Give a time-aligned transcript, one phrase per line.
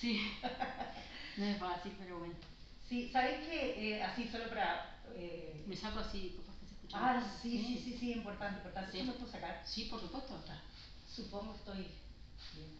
[0.00, 0.32] Sí,
[1.36, 2.34] no es fácil, pero bueno.
[2.88, 3.94] Sí, ¿sabes qué?
[3.96, 5.00] Eh, así solo para...
[5.14, 5.64] Eh...
[5.66, 6.98] Me saco así, porque se escucha.
[7.00, 8.92] Ah, sí, sí, sí, sí, importante, importante.
[8.92, 9.62] ¿Sí me puedo sacar?
[9.64, 10.38] Sí, por supuesto.
[11.12, 11.76] Supongo que estoy
[12.54, 12.78] bien.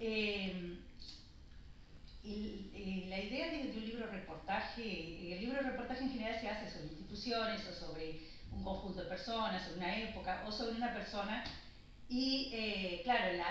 [0.00, 0.78] Eh,
[2.24, 6.70] y, la idea de, un libro reportaje, el libro de reportaje en general se hace
[6.70, 8.20] sobre instituciones o sobre
[8.52, 11.44] un conjunto de personas, sobre una época o sobre una persona.
[12.08, 13.42] Y eh, claro,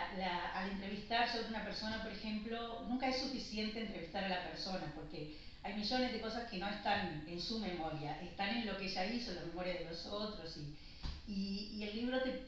[0.53, 5.37] al entrevistar sobre una persona, por ejemplo, nunca es suficiente entrevistar a la persona porque
[5.61, 9.05] hay millones de cosas que no están en su memoria, están en lo que ella
[9.05, 10.55] hizo, en la memoria de los otros.
[10.57, 12.43] Y, y, y el libro te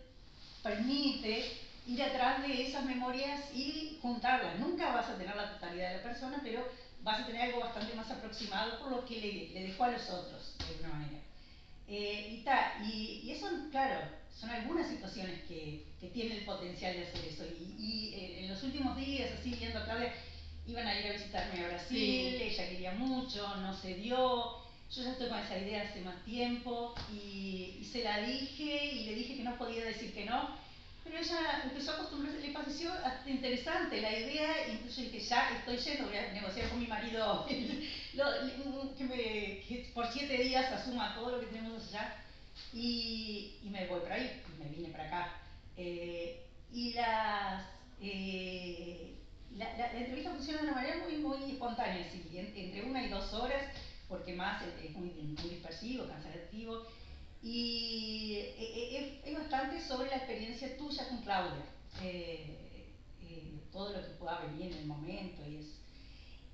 [0.63, 4.59] permite ir atrás de esas memorias y juntarlas.
[4.59, 6.65] Nunca vas a tener la totalidad de la persona, pero
[7.01, 10.55] vas a tener algo bastante más aproximado por lo que le, dejó a los otros,
[10.59, 11.19] de alguna manera.
[11.87, 12.43] Eh,
[12.83, 14.01] y, y, eso, claro,
[14.35, 17.43] son algunas situaciones que, que tienen el potencial de hacer eso.
[17.77, 20.13] Y, eh, en los últimos días, así viendo a Claudia,
[20.67, 24.65] iban a ir a visitarme a Brasil, ella quería mucho, no se dio.
[24.89, 29.05] Yo ya estoy con esa idea hace más tiempo y, y se la dije y
[29.05, 30.57] le dije que no podía decir que no
[31.07, 32.91] pero ella empezó a acostumbrarse, le pareció
[33.25, 39.03] interesante la idea, incluso dije, ya estoy yendo, voy a negociar con mi marido que,
[39.03, 42.23] me, por siete días asuma todo lo que tenemos allá
[42.73, 45.41] y, y me voy para ahí, y me vine para acá.
[45.75, 47.65] Eh, y las,
[48.01, 49.15] eh,
[49.55, 53.63] la, la, entrevista funciona de una manera muy, muy espontánea, entre una y dos horas,
[54.07, 56.85] porque más es, muy, muy dispersivo, cansativo
[57.41, 61.65] y eh, eh, es, bastante sobre la experiencia tuya con Claudia,
[62.01, 62.55] eh,
[63.71, 65.65] todo lo que pueda venir en el momento y es...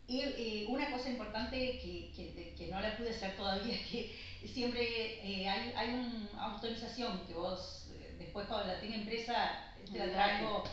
[0.06, 4.16] Y una cosa importante que, que, que, no la pude hacer todavía es que
[4.48, 7.88] siempre hay, hay una autorización que vos
[8.18, 10.64] después cuando la tenga empresa te la traigo.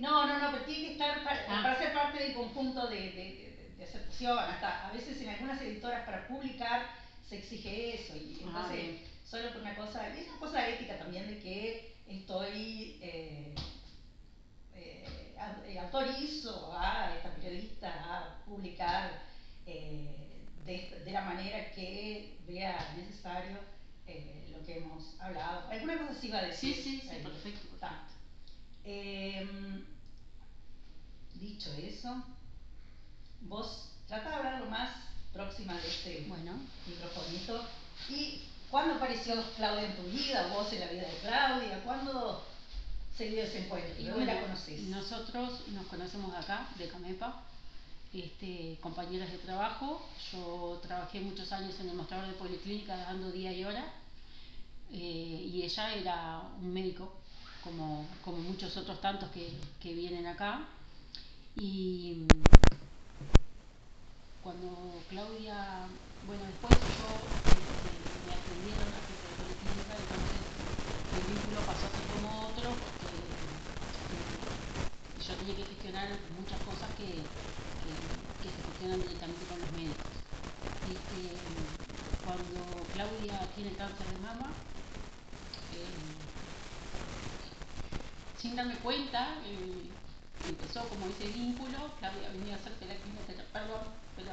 [0.00, 1.62] no, no, no, pero tiene que estar para, ah.
[1.62, 4.38] para ser parte del conjunto de, de, de, aceptación.
[4.38, 6.86] Hasta a veces en algunas editoras para publicar
[7.28, 8.16] se exige eso.
[8.16, 11.96] Y ah, entonces, solo por una cosa, y es una cosa ética también de que
[12.06, 13.54] estoy, eh,
[14.74, 15.34] eh,
[15.66, 19.22] eh, autorizo a esta periodista a publicar
[20.64, 23.58] de, de, la manera que vea necesario
[24.50, 25.68] lo que hemos hablado.
[25.68, 26.74] ¿Alguna cosa sí va a decir?
[26.74, 27.68] Sí, sí, sí, perfecto.
[28.86, 29.84] Em,
[31.34, 32.22] dicho eso,
[33.42, 34.90] vos trata de hablar lo más
[35.32, 36.52] próxima de este bueno.
[36.86, 37.66] microfonito
[38.10, 38.42] y
[38.74, 41.80] ¿Cuándo apareció Claudia en tu vida, vos en la vida de Claudia?
[41.84, 42.44] ¿Cuándo
[43.16, 43.94] se dio ese encuentro?
[44.02, 44.80] ¿Y dónde la conocés?
[44.82, 47.43] Nosotros nos conocemos de acá, de Camepa,
[48.22, 50.06] este, compañeras de trabajo.
[50.32, 53.84] Yo trabajé muchos años en el mostrador de Policlínica dando día y hora.
[54.92, 57.12] Eh, y ella era un médico,
[57.62, 60.68] como, como muchos otros tantos que, que vienen acá.
[61.56, 62.26] Y
[64.42, 65.88] cuando Claudia,
[66.26, 67.06] bueno, después yo
[67.48, 67.90] este,
[68.26, 69.14] me atendieron a que
[69.44, 70.40] de clínica, entonces
[71.14, 73.34] el vínculo pasó a ser como otro porque
[75.26, 76.08] yo tenía que gestionar
[76.38, 77.22] muchas cosas que,
[78.74, 80.10] gestionan directamente con los médicos.
[80.90, 81.30] Este,
[82.24, 82.60] cuando
[82.92, 84.50] Claudia tiene cáncer de mama,
[85.72, 86.14] eh,
[88.38, 89.90] sin darme cuenta, eh,
[90.48, 93.82] empezó como ese vínculo, Claudia venía a hacerse la quimioterapia, perdón,
[94.16, 94.32] pero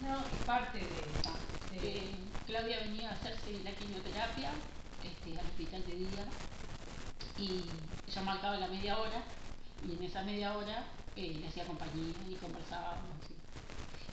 [0.00, 1.98] no, es parte de, de...
[1.98, 2.14] Eh,
[2.46, 4.50] Claudia venía a hacerse la quimioterapia
[5.04, 6.24] este, al hospital de día
[7.38, 7.64] y
[8.08, 9.22] ella marcaba la media hora
[9.86, 10.84] y en esa media hora
[11.16, 13.16] eh, le hacía compañía y conversábamos.
[13.30, 13.39] Y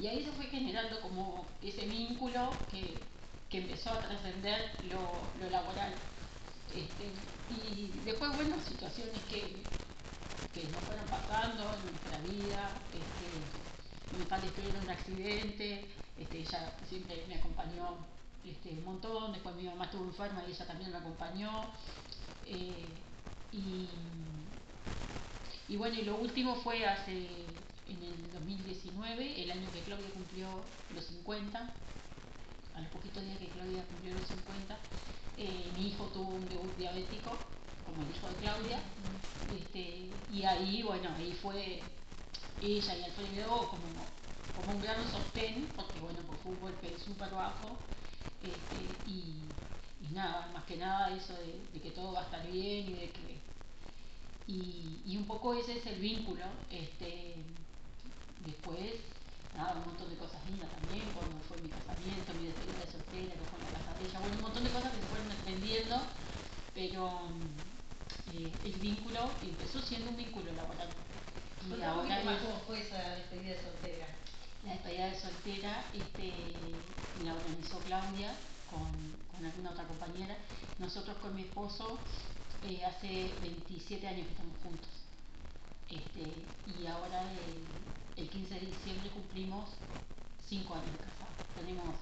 [0.05, 2.99] ahí se fue generando como ese vínculo que,
[3.49, 5.93] que empezó a trascender lo, lo, laboral.
[6.69, 7.09] Este,
[7.49, 9.41] y después, bueno, situaciones que,
[10.53, 12.69] que nos fueron pasando en nuestra vida.
[12.93, 15.85] Este, mi padre tuvieron un accidente,
[16.17, 17.97] este, ella siempre me acompañó
[18.45, 21.65] este, un montón, después mi mamá estuvo enferma y ella también me acompañó.
[22.45, 22.85] Eh,
[23.51, 23.89] y,
[25.67, 27.27] y, bueno, y lo último fue hace,
[27.89, 30.47] en el 2019, el año que Claudia cumplió
[30.93, 31.73] los 50,
[32.75, 34.77] a los poquitos días que Claudia cumplió los 50,
[35.37, 37.37] eh, mi hijo tuvo un debut diabético,
[37.85, 38.79] como el hijo de Claudia,
[39.49, 41.81] este, y ahí, bueno, ahí fue
[42.61, 43.87] ella y Alfredo como,
[44.55, 47.77] como un gran sostén, porque bueno, pues fue un golpe súper bajo,
[48.43, 49.43] este, y,
[50.13, 53.09] nada, más que nada eso de, de, que todo va a estar bien y de
[53.11, 53.37] que
[54.47, 57.35] y, y un poco ese es el vínculo este
[58.51, 59.03] después
[59.55, 63.33] nada, un montón de cosas lindas también cuando fue mi casamiento, mi despedida de soltera,
[63.33, 65.31] que fue en la casa de ella, bueno, un montón de cosas que se fueron
[65.31, 65.97] aprendiendo
[66.77, 67.09] pero
[68.33, 70.89] eh, el vínculo empezó siendo un vínculo laboral.
[71.67, 74.05] Y ahora más cómo fue esa despedida de soltera.
[74.63, 76.33] La despedida de soltera este,
[77.25, 78.31] la organizó Claudia
[78.69, 78.85] con,
[79.33, 80.37] con alguna otra compañera.
[80.77, 81.97] Nosotros con mi esposo
[82.63, 84.89] eh, hace 27 años que estamos juntos.
[85.89, 86.29] Este,
[86.79, 87.65] y ahora el,
[88.17, 89.69] el 15 de diciembre cumplimos
[90.47, 91.55] 5 años de casados.
[91.55, 91.95] Tenemos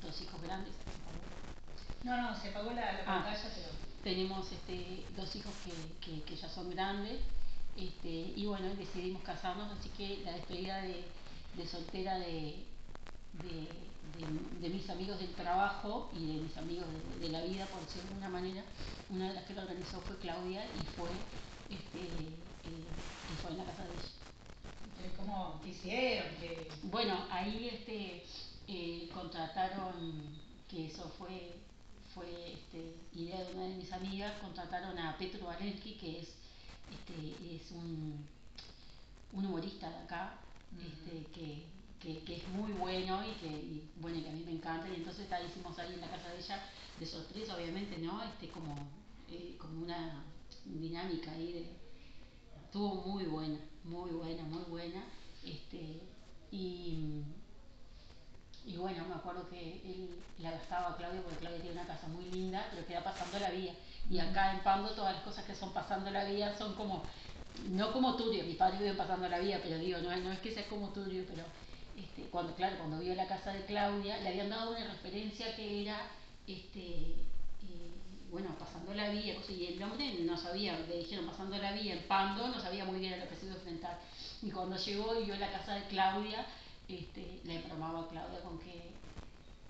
[0.00, 0.72] dos hijos grandes.
[2.04, 3.86] No, no, se apagó la, la ah, pantalla, pero...
[4.04, 7.18] Tenemos este, dos hijos que, que, que ya son grandes
[7.76, 11.04] este, y bueno, decidimos casarnos, así que la despedida de,
[11.56, 12.64] de soltera de,
[13.42, 13.68] de,
[14.60, 16.86] de, mis amigos del trabajo y de mis amigos
[17.20, 18.64] de, la vida, por decirlo de alguna manera,
[19.10, 21.10] una de las que lo organizó fue Claudia y fue,
[21.68, 22.32] este, eh,
[22.64, 23.84] y fue en la casa
[25.36, 26.28] ¿Cómo hicieron?
[26.84, 28.24] Bueno, ahí este,
[28.68, 29.92] eh, contrataron,
[30.66, 31.56] que eso fue,
[32.14, 36.28] fue este, idea de una de mis amigas, contrataron a Petro Valensky, que es,
[36.90, 38.26] este, es un,
[39.34, 40.38] un humorista de acá,
[40.80, 41.66] este, que,
[42.00, 44.88] que, que, es muy bueno y que, y, bueno, que a mí me encanta.
[44.88, 46.62] Y entonces la hicimos ahí en la casa de ella,
[46.98, 48.22] de sorpresa, obviamente, ¿no?
[48.24, 48.74] Este, como,
[49.30, 50.24] eh, como una
[50.64, 51.86] dinámica ahí de.
[52.64, 55.04] Estuvo muy buena, muy buena, muy buena.
[55.46, 56.00] Este,
[56.50, 57.22] y,
[58.66, 62.24] y bueno, me acuerdo que él la gastaba Claudia, porque Claudia tiene una casa muy
[62.26, 63.74] linda, pero queda pasando la vía.
[64.10, 67.04] Y acá en Pando todas las cosas que son pasando la vía son como
[67.70, 70.52] no como Turio, mis padres viven pasando la vida, pero digo, no, no es que
[70.52, 71.42] sea como Turio, pero
[71.96, 75.82] este, cuando, claro, cuando vio la casa de Claudia, le habían dado una referencia que
[75.82, 76.10] era,
[76.46, 77.14] este,
[78.30, 82.02] bueno, pasando la vía, y el nombre no sabía, le dijeron pasando la vía en
[82.08, 84.00] Pando, no sabía muy bien a lo que se iba a enfrentar.
[84.42, 86.46] Y cuando llegó y vio la casa de Claudia,
[86.88, 88.96] este, le bromaba a Claudia con que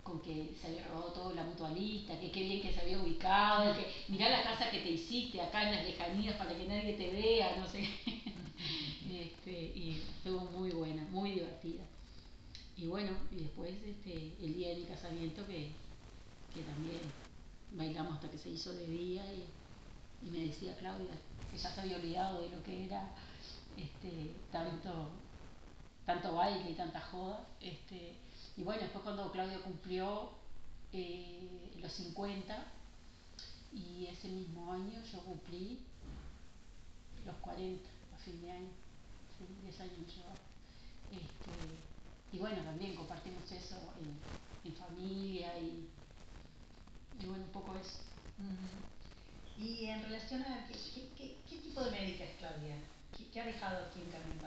[0.02, 3.74] con que se había robado todo la mutualista, que qué bien que se había ubicado,
[3.74, 7.10] que mirá la casa que te hiciste acá en las lejanías para que nadie te
[7.10, 7.80] vea, no sé.
[9.10, 11.82] este, y estuvo muy buena, muy divertida.
[12.76, 15.72] Y bueno, y después este, el día de mi casamiento que,
[16.54, 17.00] que también
[17.76, 19.48] bailamos hasta que se hizo de día y,
[20.22, 21.14] me decía Claudia
[21.50, 23.10] que ya se había olvidado de lo que era
[23.76, 25.10] este, tanto,
[26.04, 27.46] tanto baile y tanta joda.
[27.60, 28.14] Este,
[28.56, 30.30] y bueno, después cuando Claudio cumplió
[30.92, 32.66] eh, los 50
[33.72, 35.78] y ese mismo año yo cumplí
[37.24, 38.70] los 40 a fin de año,
[39.62, 40.34] 10 años llevaba.
[41.12, 45.88] Este, y bueno, también compartimos eso en, en familia y,
[47.20, 47.98] y, bueno, un poco eso.
[49.58, 52.76] Y en relación a, ¿qué, qué, qué, tipo de médica es Claudia?
[53.32, 54.38] ¿Qué, ha dejado aquí en Carmen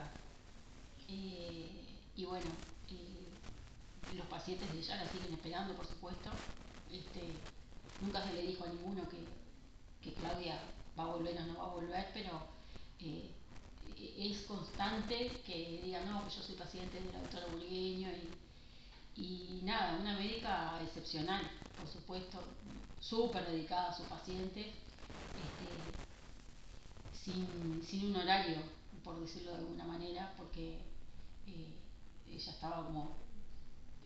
[1.08, 1.68] eh,
[2.16, 2.46] y bueno,
[2.90, 6.30] eh, los pacientes de ella la siguen esperando, por supuesto.
[6.92, 7.32] Este,
[8.00, 9.18] nunca se le dijo a ninguno que,
[10.02, 10.60] que Claudia
[10.98, 12.46] va a volver o no va a volver, pero
[13.00, 13.30] eh,
[14.16, 18.06] es constante que diga, no, yo soy paciente de la doctora y,
[19.16, 21.42] y nada, una médica excepcional,
[21.80, 22.38] por supuesto,
[23.00, 25.68] súper dedicada a sus pacientes, este,
[27.12, 28.58] sin, sin, un horario,
[29.02, 30.80] por decirlo de alguna manera, porque
[31.46, 31.74] eh,
[32.28, 33.16] ella estaba como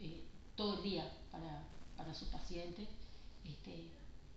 [0.01, 1.65] eh, todo el día para,
[1.97, 2.89] para sus pacientes.
[3.45, 3.91] Este,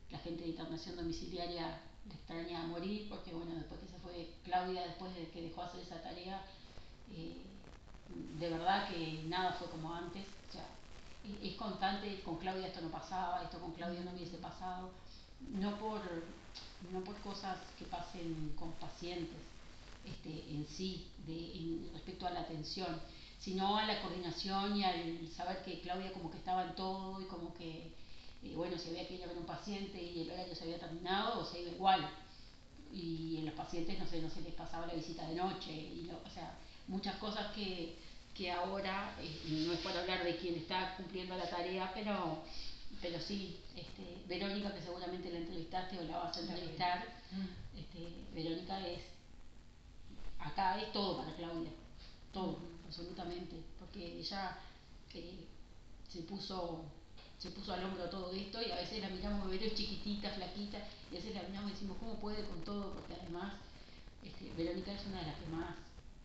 [0.10, 4.34] la gente de internación domiciliaria le extraña a morir porque, bueno, después que se fue
[4.44, 6.44] Claudia, después de que dejó hacer esa tarea,
[7.12, 7.44] eh,
[8.40, 10.26] de verdad que nada fue como antes.
[11.42, 14.92] Es constante, con Claudia esto no pasaba, esto con Claudia no hubiese pasado,
[15.50, 16.02] no por,
[16.92, 19.38] no por cosas que pasen con pacientes
[20.06, 23.02] este, en sí, de, en, respecto a la atención,
[23.40, 27.26] sino a la coordinación y al saber que Claudia como que estaba en todo y
[27.26, 27.92] como que,
[28.44, 30.80] eh, bueno, si había que ir a ver un paciente y el horario se había
[30.80, 32.10] terminado, o se iba igual.
[32.94, 36.10] Y en los pacientes, no sé, no se les pasaba la visita de noche, y
[36.10, 36.58] o sea,
[36.88, 37.98] muchas cosas que,
[38.38, 42.44] que ahora, eh, no es por hablar de quien está cumpliendo la tarea, pero,
[43.02, 47.80] pero sí, este, Verónica, que seguramente la entrevistaste o la vas a entrevistar, mm.
[47.80, 49.02] este, Verónica es,
[50.40, 51.72] acá es todo para Claudia,
[52.32, 54.60] todo absolutamente, porque ella
[55.14, 55.48] eh,
[56.08, 56.86] se puso
[57.40, 60.80] se puso al hombro todo esto y a veces la miramos ver chiquitita, flaquita,
[61.12, 62.94] y a veces la miramos y decimos, ¿cómo puede con todo?
[62.94, 63.54] Porque además
[64.24, 65.76] este, Verónica es una de las que más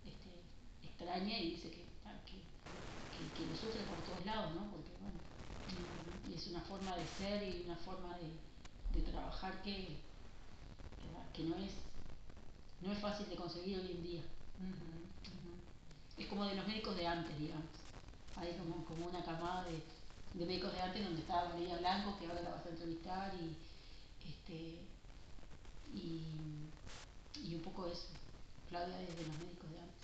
[0.06, 1.91] este, extraña y dice que,
[3.22, 4.70] que, que, que, lo sufre por todos lados, ¿no?
[4.70, 5.18] Porque bueno,
[6.28, 8.30] y es una forma de ser y una forma de,
[8.98, 9.98] de trabajar que,
[11.32, 11.72] que, no es
[12.80, 14.22] no es fácil de conseguir hoy en día.
[14.58, 15.30] Uh -huh.
[15.30, 15.62] Uh -huh
[16.16, 17.66] es como de los médicos de antes, digamos.
[18.36, 19.82] Hay como, como una camada de,
[20.34, 23.56] de médicos de antes donde estaba María Blanco, que ahora la vas a entrevistar, y,
[24.28, 24.78] este,
[25.94, 26.22] y,
[27.42, 28.08] y un poco eso.
[28.68, 30.01] Claudia es de los médicos de antes.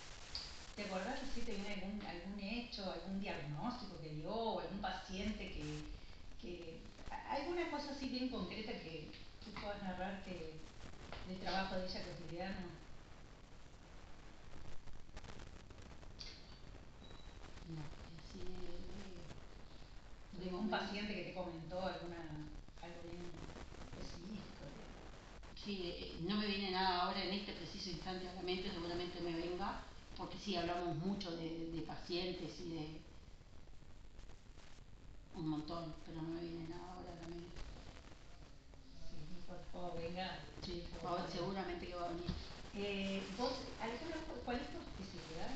[0.79, 5.91] ¿Te acordás si tenía algún, algún hecho, algún diagnóstico que dio, o algún paciente que,
[6.39, 6.79] que
[7.29, 9.11] alguna cosa así bien concreta que
[9.43, 10.61] tú puedas narrar que,
[11.27, 12.67] del trabajo de ella cotidiano?
[17.67, 17.83] No,
[18.17, 18.39] así
[20.31, 23.33] de, de, un paciente que te comentó alguna, algo bien
[23.83, 24.63] específico.
[25.61, 29.19] Sí, eh, no me viene nada ahora en este preciso instante a la mente, seguramente
[29.19, 29.88] me venga,
[30.19, 33.01] porque sí, hablamos mucho de, de pacientes y de
[35.33, 37.55] un montón, pero no me viene nada ahora mente.
[39.09, 39.15] Sí,
[39.71, 40.39] cuando venga.
[40.61, 42.29] Sí, ahora, seguramente que va a venir.
[42.75, 45.51] Eh, ¿Vos, Alejandra, cuál es tu especialidad?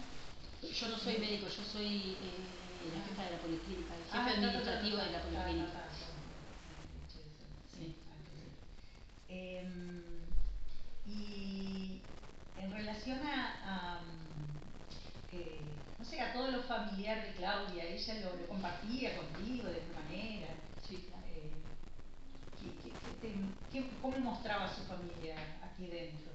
[0.63, 4.29] Yo no soy médico, yo soy eh, la jefa de la policlínica, el jefe Ah,
[4.29, 5.89] administrativo de la policlínica.
[7.75, 7.95] Sí.
[9.27, 9.67] Eh,
[11.05, 12.01] y
[12.57, 14.22] en relación a, a
[15.33, 15.61] eh,
[15.97, 19.99] no sé, a todo lo familiar de Claudia, ella lo, lo compartía contigo de alguna
[20.01, 20.47] manera.
[20.81, 21.23] Sí, claro.
[21.27, 21.63] Eh,
[22.59, 23.35] ¿qué, qué, qué te-
[23.71, 26.31] qué- ¿Cómo mostraba su familia aquí dentro?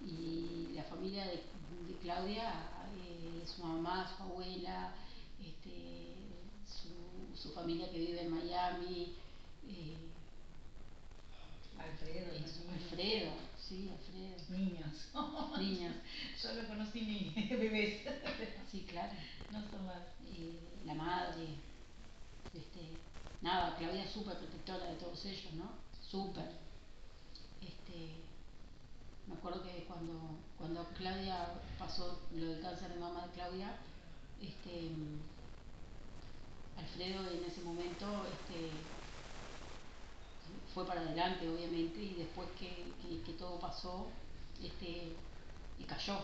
[0.00, 1.42] Y la familia de,
[1.88, 4.94] de Claudia, eh, su mamá, su abuela,
[5.38, 6.14] este,
[6.66, 9.14] su, su familia que vive en Miami,
[9.68, 9.96] eh.
[12.72, 13.32] Alfredo,
[13.70, 15.08] sí, Alfredo, Niños.
[15.58, 15.94] niños,
[16.42, 18.02] Yo lo conocí ni bebés.
[18.70, 19.12] sí, claro.
[19.50, 20.02] No son más.
[20.26, 21.46] eh, la madre,
[22.52, 22.98] este,
[23.40, 25.70] nada, Claudia es súper protectora de todos ellos, ¿no?
[26.10, 26.50] Súper.
[27.60, 28.24] Este,
[29.28, 33.76] me acuerdo que cuando, cuando Claudia pasó lo del cáncer de mama de Claudia,
[34.40, 34.90] este,
[36.76, 38.70] Alfredo en ese momento este,
[40.74, 44.08] fue para adelante, obviamente, y después que, todo pasó,
[44.62, 45.12] este,
[45.78, 46.18] y cayó,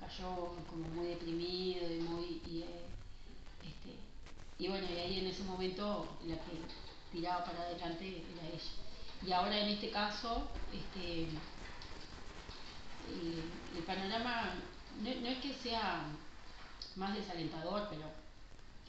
[0.00, 2.84] cayó como muy deprimido y muy, y, eh,
[3.62, 3.94] este,
[4.58, 6.58] y bueno, y ahí en ese momento la que
[7.12, 8.72] tiraba para adelante era ella.
[9.26, 11.28] Y ahora en este caso, este,
[13.08, 14.54] el, panorama
[15.02, 16.04] no, es que sea
[16.96, 18.06] más desalentador, pero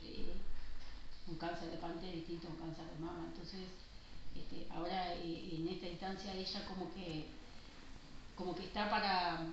[0.04, 0.34] eh,
[1.28, 3.26] un cáncer de páncreas es distinto a un cáncer de mama.
[3.28, 3.68] Entonces,
[4.36, 7.26] este, ahora eh, en esta instancia ella como que,
[8.36, 9.46] como que está para,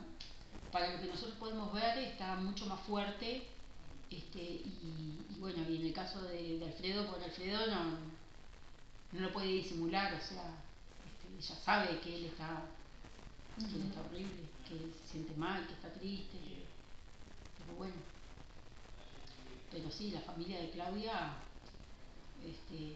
[0.72, 3.46] para lo que nosotros podemos ver, está mucho más fuerte.
[4.10, 7.98] Este, y, y bueno, y en el caso de, de Alfredo, por Alfredo no,
[9.12, 10.54] no lo puede disimular, o sea,
[11.06, 12.62] este, ella sabe que él está,
[13.58, 16.38] que él está horrible, que se siente mal, que está triste,
[17.58, 17.94] pero bueno.
[19.70, 21.34] Pero sí, la familia de Claudia,
[22.42, 22.94] este,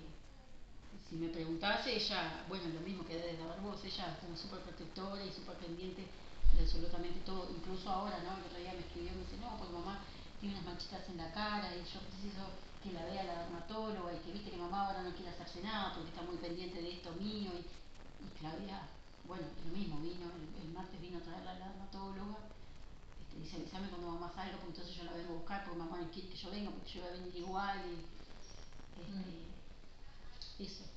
[1.13, 4.33] si me preguntase, ella, bueno, lo mismo que debes de ver vos, ella es como
[4.35, 8.41] súper protectora y súper pendiente de absolutamente todo, incluso ahora, ¿no?
[8.41, 10.01] El otro día me escribió y me dice, no, pues mamá
[10.41, 12.49] tiene unas manchitas en la cara y yo preciso
[12.81, 15.93] que la vea la dermatóloga y que viste que mamá ahora no quiere hacerse nada
[15.93, 18.89] porque está muy pendiente de esto mío y, y Claudia,
[19.29, 22.41] bueno, lo mismo, vino, el, el martes vino a traerla a la dermatóloga,
[23.21, 26.01] este, dice avísame cuando mamá salga porque entonces yo la vengo a buscar porque mamá
[26.01, 28.01] no quiere que yo venga porque yo voy a venir igual y
[28.97, 29.53] este,
[30.65, 30.92] eso,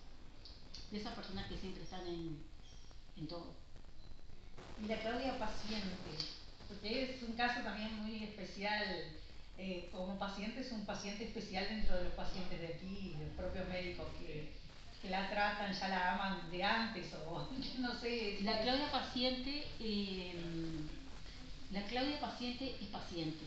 [0.95, 2.41] de esas personas que siempre están en,
[3.17, 3.53] en todo.
[4.81, 5.89] Y la Claudia paciente,
[6.69, 8.83] porque es un caso también muy especial.
[9.57, 13.67] eh, como paciente es un paciente especial dentro de los pacientes de aquí, los propios
[13.69, 14.51] médicos que,
[15.01, 17.49] que la tratan, ya la aman de antes o
[17.79, 18.39] no sé.
[18.41, 20.33] La Claudia paciente, eh,
[21.71, 23.45] la Claudia paciente es paciente,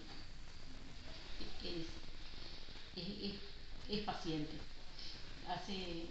[1.64, 1.86] es,
[2.96, 3.34] es, es,
[3.88, 4.52] es paciente.
[5.46, 6.08] Hace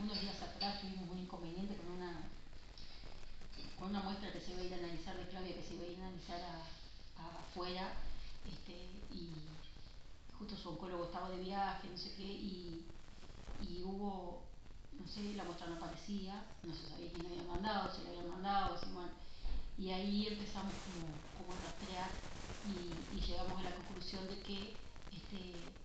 [0.00, 2.30] unos días atrás tuvimos un inconveniente con una
[3.78, 5.84] con una muestra que se iba a ir a analizar de Claudia, que se iba
[5.84, 6.40] a ir a analizar
[7.16, 7.92] afuera,
[8.44, 8.72] este,
[9.10, 9.30] y
[10.36, 12.86] justo su oncólogo estaba de viaje, no sé qué, y,
[13.60, 14.42] y hubo,
[14.98, 18.10] no sé, la muestra no aparecía, no se sabía quién la había mandado, si la
[18.10, 19.10] habían mandado, si, bueno,
[19.78, 22.10] y ahí empezamos como, como a rastrear
[22.64, 24.76] y, y llegamos a la conclusión de que
[25.12, 25.77] este,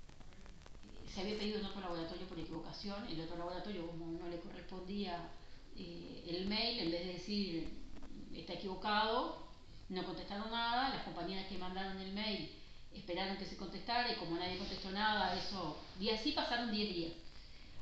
[1.13, 5.29] se había pedido en otro laboratorio por equivocación, el otro laboratorio como no le correspondía
[5.77, 7.84] eh, el mail, en vez de decir
[8.34, 9.48] está equivocado,
[9.89, 12.51] no contestaron nada, las compañeras que mandaron el mail
[12.91, 17.13] esperaron que se contestara y como nadie contestó nada, eso, y así pasaron 10 días.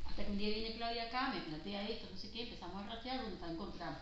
[0.05, 2.87] Hasta que un día viene Claudia acá, me plantea esto, no sé qué, empezamos a
[2.87, 3.99] rastrear, está encontramos.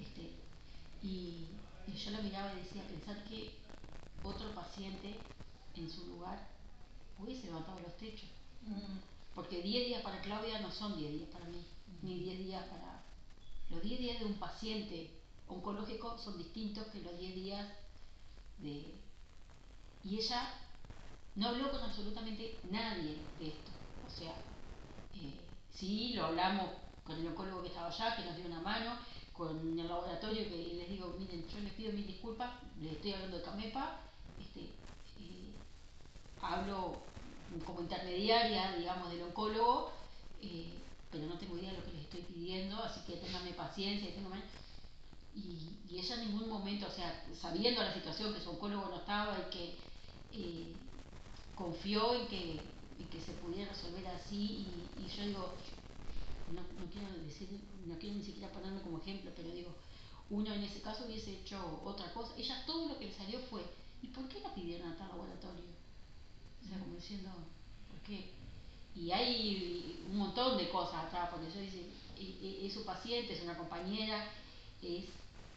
[0.00, 0.30] Este,
[1.02, 1.46] y,
[1.86, 3.50] y yo la miraba y decía, pensar que
[4.22, 5.16] otro paciente
[5.76, 6.51] en su lugar
[7.22, 8.28] hubiese levantado los techos.
[8.62, 8.98] Mm,
[9.34, 11.64] Porque 10 días para Claudia no son 10 días para mí.
[12.02, 13.02] ni 10 días para...
[13.70, 15.10] Los 10 días de un paciente
[15.48, 17.68] oncológico son distintos que los 10 días
[18.58, 18.94] de...
[20.04, 20.54] Y ella
[21.36, 23.70] no habló con absolutamente nadie de esto.
[24.06, 24.34] O sea,
[25.14, 25.40] eh,
[25.72, 26.70] sí, lo hablamos
[27.04, 28.98] con el oncólogo que estaba allá, que nos dio una mano,
[29.32, 32.50] con el laboratorio que les digo, miren, yo les pido mil disculpas,
[32.80, 34.00] les estoy hablando de Camepa,
[34.38, 35.54] este, eh,
[36.40, 37.02] hablo
[37.60, 39.92] como intermediaria, digamos, del oncólogo,
[40.40, 44.10] eh, pero no tengo idea de lo que les estoy pidiendo, así que ténganme paciencia.
[45.34, 49.38] Y, ella en ningún momento, o sea, sabiendo la situación, que su oncólogo no estaba
[49.38, 49.78] y que
[50.32, 50.76] eh,
[51.54, 52.72] confió en que,
[53.20, 54.36] se pudiera resolver así,
[54.96, 55.54] y, y yo digo,
[56.48, 57.48] no, no, quiero decir,
[57.86, 59.70] no quiero ni siquiera ponerme como ejemplo, pero digo,
[60.30, 62.34] uno en ese caso hubiese hecho otra cosa.
[62.36, 63.62] Ella todo lo que le salió fue,
[64.00, 65.71] ¿y por qué la pidieron a tal laboratorio?
[66.64, 67.30] O sea, como diciendo,
[67.90, 68.32] ¿por qué?
[68.94, 71.86] Y hay un montón de cosas atrás, porque ella dice,
[72.66, 74.28] es su paciente, es una compañera,
[74.82, 75.06] es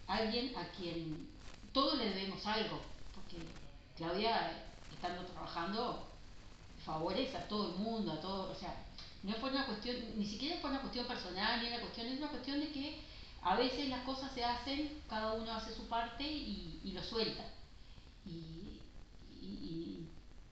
[0.08, 1.30] alguien a quien
[1.74, 2.80] todos le debemos algo,
[3.14, 3.38] porque
[3.98, 6.08] Claudia, estando trabajando,
[6.86, 8.86] favorece a todo el mundo, a todo, o sea,
[9.24, 12.30] no fue una cuestión, ni siquiera fue una cuestión personal, ni una cuestión, es una
[12.30, 13.02] cuestión de que
[13.42, 17.44] a veces las cosas se hacen, cada uno hace su parte y, y lo suelta.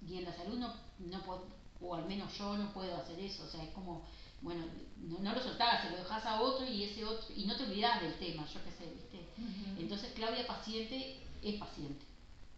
[0.08, 1.48] Y, en la salud no, no puedo,
[1.82, 4.06] o al menos yo no puedo hacer eso, o sea, es como,
[4.42, 4.66] bueno,
[4.98, 7.64] no, no lo soltás, se lo dejas a otro y ese otro, y no te
[7.64, 9.18] olvidas del tema, yo qué sé, ¿viste?
[9.38, 9.80] Uh -huh.
[9.80, 12.06] Entonces Claudia paciente es paciente,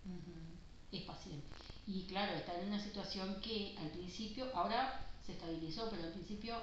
[0.05, 0.97] uh -huh.
[0.97, 1.47] es paciente.
[1.87, 6.55] Y claro, está en una situación que al principio, ahora se estabilizó, pero al principio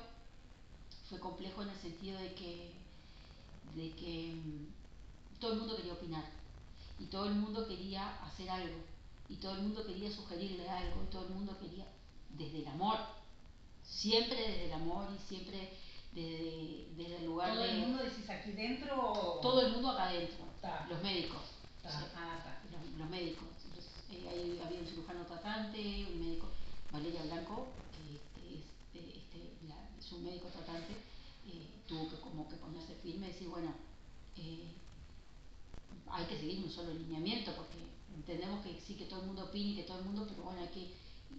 [1.08, 2.72] fue complejo en el sentido de que,
[3.76, 6.24] de que mm, todo el mundo quería opinar
[6.98, 8.76] y todo el mundo quería hacer algo
[9.32, 11.86] y todo el mundo quería sugerirle algo y todo el mundo quería
[12.30, 12.98] desde el amor
[13.82, 15.72] siempre desde el amor y siempre
[16.12, 17.70] desde, desde el lugar ¿Todo de...
[17.70, 19.40] el mundo decís aquí dentro o...?
[19.40, 20.44] Todo el mundo acá adentro,
[20.88, 21.40] los médicos.
[21.82, 21.88] Ta.
[21.88, 23.48] o sea, Ah, los, los, médicos.
[23.64, 26.48] Entonces, eh, ahí había un cirujano tratante, un médico,
[26.92, 28.16] Valeria Blanco, que
[28.56, 28.62] es
[28.94, 30.92] este, la, su médico tratante,
[31.46, 33.74] eh, tuvo que como que ponerse firme y decir, bueno,
[34.36, 34.74] eh,
[36.10, 37.91] hay que seguir un solo lineamiento, porque
[38.22, 40.60] entendemos que sí que todo el mundo opine y que todo el mundo, pero bueno,
[40.60, 40.94] hay que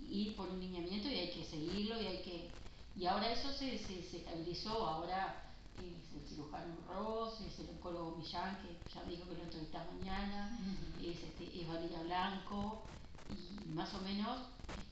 [0.10, 2.50] ir por un lineamiento y hay que seguirlo y hay que...
[2.96, 5.44] Y ahora eso se, se, se estabilizó, ahora
[5.80, 10.60] es el cirujano Ross, es el oncólogo Millán, que ya dijo que lo entrevistás mañana,
[10.60, 11.10] uh -huh.
[11.10, 12.84] es, este, es Valeria Blanco,
[13.32, 14.42] y más o menos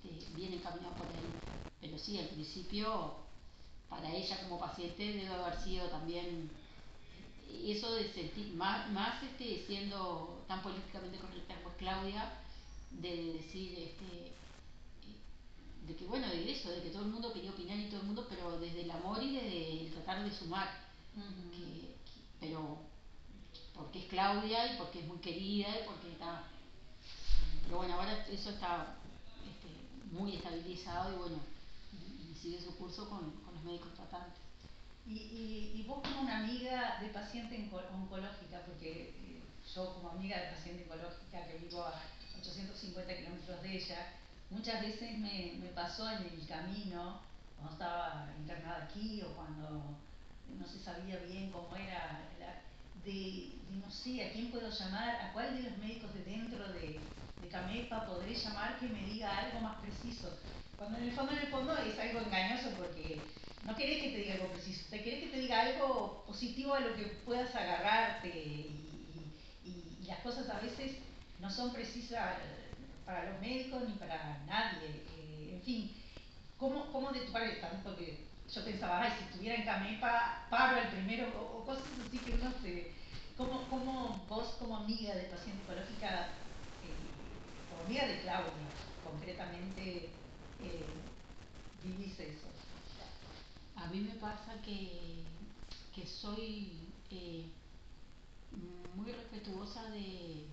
[0.03, 1.29] este, viene encaminado por ahí.
[1.79, 3.15] Pero sí, al principio,
[3.89, 6.49] para ella como paciente debe haber sido también
[7.65, 12.31] eso de sentir, más, más este, siendo tan políticamente correcta Claudia,
[12.91, 14.33] de decir, este,
[15.87, 18.05] de que bueno, de eso, de que todo el mundo quería opinar y todo el
[18.05, 20.69] mundo, pero desde el amor y desde el tratar de sumar.
[21.17, 21.51] Uh -huh.
[21.51, 21.65] que,
[22.05, 22.77] que, pero
[23.73, 26.43] porque es Claudia y porque es muy querida y porque está...
[27.63, 28.95] Pero bueno, ahora eso está
[29.51, 29.69] este,
[30.15, 31.39] muy estabilizado y bueno,
[31.93, 34.39] y, sigue su curso con, con los médicos tratantes.
[35.07, 37.55] Y, y, y, vos como una amiga de paciente
[37.91, 39.20] oncológica, porque
[39.75, 41.93] yo como amiga de paciente oncológica que vivo a
[42.39, 44.13] 850 kilómetros de ella,
[44.49, 47.21] muchas veces me, pasó en el camino,
[47.55, 49.97] cuando estaba internada aquí o cuando
[50.59, 52.19] no se sabía bien cómo era,
[53.05, 56.99] de, no sé a quién puedo llamar, a cuál de los médicos de dentro de,
[57.41, 60.37] de Camepa podré llamar que me diga algo más preciso.
[60.77, 63.21] Cuando en el fondo, en el fondo es algo engañoso porque
[63.65, 66.81] no querés que te diga algo preciso, te querés que te diga algo positivo a
[66.81, 68.90] lo que puedas agarrarte
[70.11, 70.97] las cosas a veces
[71.39, 72.35] no son precisas
[73.05, 75.05] para los médicos ni para nadie.
[75.15, 75.91] Eh, en fin,
[76.57, 77.81] ¿cómo, cómo de tu parte están?
[77.81, 82.17] Porque yo pensaba, ay, si estuviera en Camepa, paro el primero, o, o cosas así
[82.17, 82.91] que uno se...
[83.37, 86.27] ¿Cómo, ¿Cómo, vos como amiga de paciente oncológica,
[86.83, 86.95] eh,
[87.69, 88.67] como amiga de Claudia,
[89.03, 90.09] concretamente,
[90.59, 90.85] eh,
[91.81, 92.47] vivís eso?
[93.77, 95.23] A mí me pasa que,
[95.95, 97.45] que soy eh,
[98.95, 100.47] muy respetuosa de,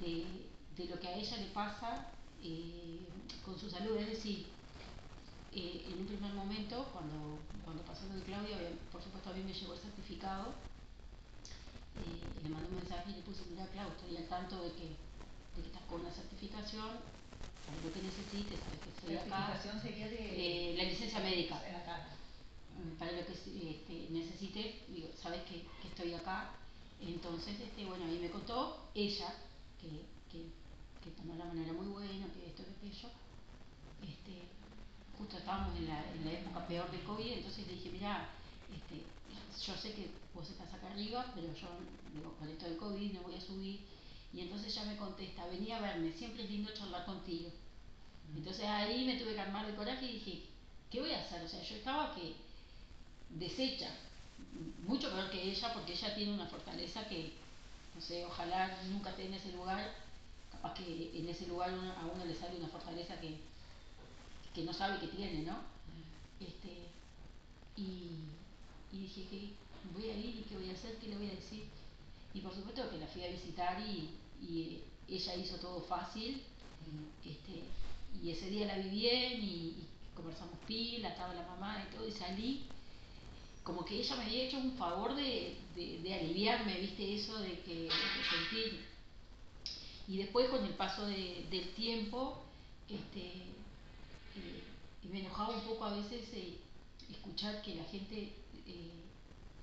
[0.00, 0.26] de,
[0.76, 2.08] de, lo que a ella le pasa
[2.42, 3.06] eh,
[3.44, 3.96] con su salud.
[3.96, 4.46] Es decir,
[5.52, 8.56] eh, en un primer momento, cuando, cuando pasó lo de Claudia,
[8.92, 10.54] por supuesto a mí me llegó el certificado,
[11.96, 14.88] eh, le mandé un mensaje y le puse, mira Claudia, estoy al tanto de que,
[15.56, 17.16] de que estás con una certificación,
[17.66, 19.26] para lo que necesites, sabes que estoy acá.
[19.26, 20.74] La certificación sería de...
[20.76, 21.56] La licencia médica.
[21.56, 22.16] Acá.
[22.98, 26.52] Para lo que este, necesites, digo, sabes que, que, estoy acá.
[27.00, 29.34] Entonces, este, bueno, ahí me contó ella,
[29.80, 29.88] que,
[30.30, 30.46] que,
[31.02, 33.08] que tomó la manera muy buena, que esto, que aquello.
[34.02, 34.48] Este,
[35.16, 38.28] justo estábamos en la, en la época peor de COVID, entonces le dije, mira,
[38.74, 39.02] este,
[39.64, 41.68] yo sé que vos estás acá arriba, pero yo
[42.14, 43.80] digo, con esto del COVID no voy a subir.
[44.32, 47.50] Y entonces ella me contesta, venía a verme, siempre es lindo charlar contigo.
[48.32, 48.38] Mm.
[48.38, 50.42] Entonces ahí me tuve que armar de coraje y dije,
[50.90, 51.42] ¿qué voy a hacer?
[51.42, 52.36] O sea, yo estaba que
[53.30, 53.90] deshecha,
[54.86, 57.32] mucho peor que ella, porque ella tiene una fortaleza que,
[57.94, 59.94] no sé, ojalá nunca esté en ese lugar,
[60.50, 63.38] capaz que en ese lugar a uno le sale una fortaleza que,
[64.54, 65.58] que no sabe que tiene, ¿no?
[66.40, 66.88] Este,
[67.76, 68.20] y,
[68.92, 69.52] y dije que
[69.92, 71.64] voy a ir y qué voy a hacer, qué le voy a decir.
[72.32, 74.10] Y por supuesto que la fui a visitar y,
[74.40, 76.42] y ella hizo todo fácil.
[77.24, 77.64] Este,
[78.22, 82.06] y ese día la vi bien y, y conversamos pila, estaba la mamá y todo,
[82.06, 82.66] y salí
[83.66, 87.74] como que ella me había hecho un favor de, de, aliviarme, viste, eso de que
[87.74, 87.90] de
[88.30, 88.86] sentir.
[90.06, 92.44] Y después con el paso de, del tiempo,
[92.88, 93.22] este,
[94.36, 94.62] eh,
[95.10, 96.58] me enojaba un poco a veces eh,
[97.10, 98.32] escuchar que la gente
[98.68, 98.92] eh,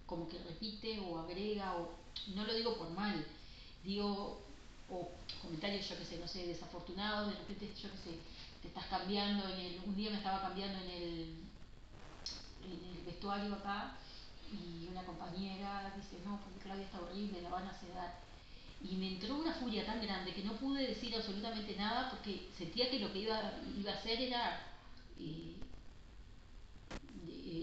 [0.05, 1.93] como que repite o agrega, o
[2.35, 3.25] no lo digo por mal,
[3.85, 4.41] digo,
[4.89, 5.11] o
[5.41, 8.17] comentarios, yo que sé, no sé, desafortunados, de repente, yo que sé,
[8.61, 11.35] te estás cambiando, en el, un día me estaba cambiando en el,
[12.71, 13.97] el vestuario acá,
[14.51, 18.19] y una compañera dice, no, porque Claudia está horrible, la van a sedar.
[18.81, 22.89] Y me entró una furia tan grande que no pude decir absolutamente nada porque sentía
[22.89, 24.59] que lo que iba, iba a hacer era
[25.19, 25.55] eh,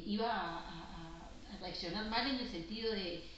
[0.06, 3.28] iba a, reaccionar mal en el sentido de,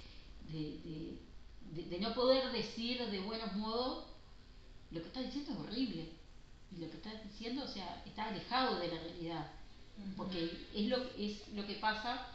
[0.49, 4.05] de, no poder decir de buenos modos
[4.93, 6.09] lo que está diciendo es horrible.
[6.71, 9.51] Y lo que está diciendo, o sea, está alejado de la realidad.
[10.17, 12.27] Porque es lo, es lo que pasa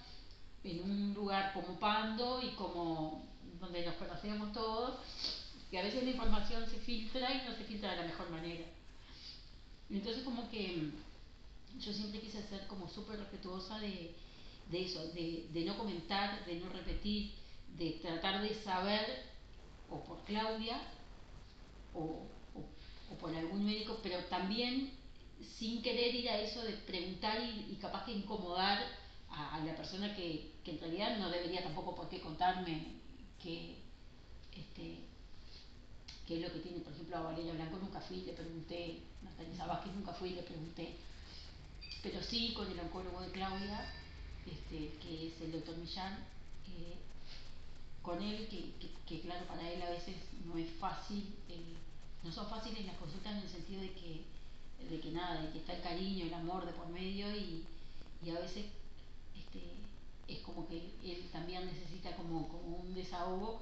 [0.63, 3.25] en un lugar como Pando y como
[3.59, 4.99] donde nos conocemos todos,
[5.69, 8.65] que a veces la información se filtra y no se filtra de la mejor manera.
[9.89, 10.91] Entonces como que
[11.79, 14.15] yo siempre quise ser como súper respetuosa de,
[14.69, 17.33] de eso, de, de, no comentar, de no repetir,
[17.77, 19.25] de tratar de saber,
[19.89, 20.81] o por Claudia,
[21.93, 22.27] o,
[23.09, 24.96] o por algún médico, pero también
[25.57, 28.79] sin querer ir a eso de preguntar y, y capaz que incomodar
[29.29, 32.97] a, la persona que, que, en realidad no debería tampoco por qué contarme
[33.41, 33.77] que,
[34.55, 34.99] este,
[36.25, 39.65] qué es lo que tiene, por ejemplo, a Valeria Blanco nunca fui, le pregunté, Natalia
[39.65, 40.95] Vázquez nunca fui, le pregunté,
[42.01, 43.93] pero sí con el oncólogo de Claudia,
[44.45, 46.13] este, que es el doctor Millán,
[46.67, 46.95] eh,
[48.01, 51.75] con él, que, que, que, claro, para él a veces no es fácil, eh,
[52.23, 54.36] no son fáciles las consultas en el sentido de que,
[54.89, 57.65] de que nada, de que está el cariño, el amor de por medio y,
[58.23, 58.65] y a veces
[59.35, 59.61] este,
[60.27, 63.61] es como que él también necesita como, como un desahogo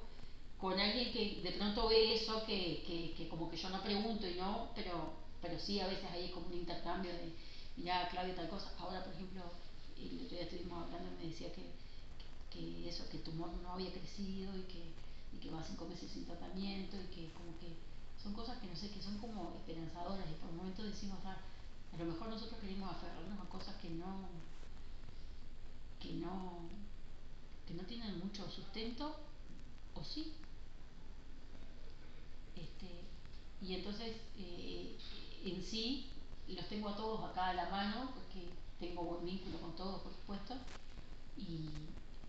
[0.60, 4.28] con alguien que de pronto ve eso que, que, que como que yo no pregunto
[4.28, 7.34] y no, pero, pero sí a veces hay como un intercambio de
[7.78, 8.74] mira Claudia tal cosa.
[8.80, 9.44] Ahora, por ejemplo,
[9.98, 11.64] el otro día estuvimos hablando y me decía que,
[12.52, 14.82] que eso, que el tumor no había crecido y que,
[15.34, 17.76] y que va cinco meses sin tratamiento y que como que
[18.26, 21.38] son cosas que no sé, que son como esperanzadoras y por momentos decimos, ah,
[21.94, 24.28] a lo mejor nosotros queremos aferrarnos a cosas que no,
[26.00, 26.62] que no,
[27.68, 29.16] que no tienen mucho sustento,
[29.94, 30.34] o sí.
[32.56, 33.04] Este,
[33.62, 34.98] y entonces, eh,
[35.46, 36.10] en sí,
[36.48, 40.12] los tengo a todos acá a la mano, porque tengo buen vínculo con todos, por
[40.12, 40.56] supuesto,
[41.38, 41.70] y,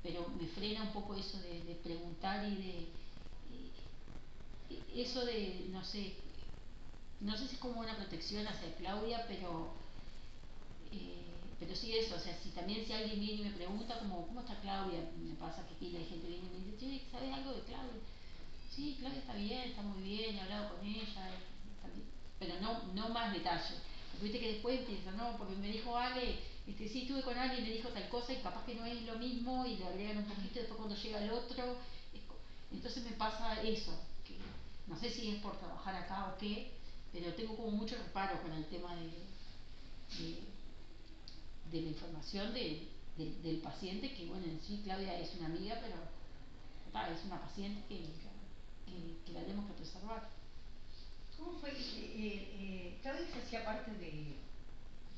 [0.02, 3.05] pero me frena un poco eso de, preguntar y de
[4.94, 6.14] eso de, no sé,
[7.20, 9.74] no sé si es como una protección hacia Claudia, pero
[10.92, 11.26] eh,
[11.58, 14.40] pero sí eso, o sea, si también si alguien viene y me pregunta como, ¿cómo
[14.40, 15.00] está Claudia?
[15.18, 18.02] Me pasa que aquí la gente viene y me dice, che, ¿sabes algo de Claudia?
[18.70, 21.30] Sí, Claudia está bien, está muy bien, he hablado con ella,
[22.38, 23.74] pero no, no más detalle.
[24.10, 27.58] Porque viste que después empieza, no, porque me dijo Ale, este, sí, estuve con Ale
[27.58, 30.18] y me dijo tal cosa y capaz que no es lo mismo y le agregan
[30.18, 31.78] un poquito después cuando llega el otro,
[32.70, 33.98] entonces me pasa eso,
[34.86, 36.72] no sé si es por trabajar acá o qué,
[37.12, 39.10] pero tengo como mucho reparo con el tema de,
[40.18, 40.40] de,
[41.72, 45.78] de la información de, de, del paciente, que bueno, en sí Claudia es una amiga,
[45.80, 45.96] pero
[47.12, 47.98] es una paciente que,
[48.86, 50.30] que, que la tenemos que preservar.
[51.36, 51.70] ¿Cómo fue?
[51.70, 51.76] Eh,
[52.16, 54.36] eh, Claudia se hacía parte de,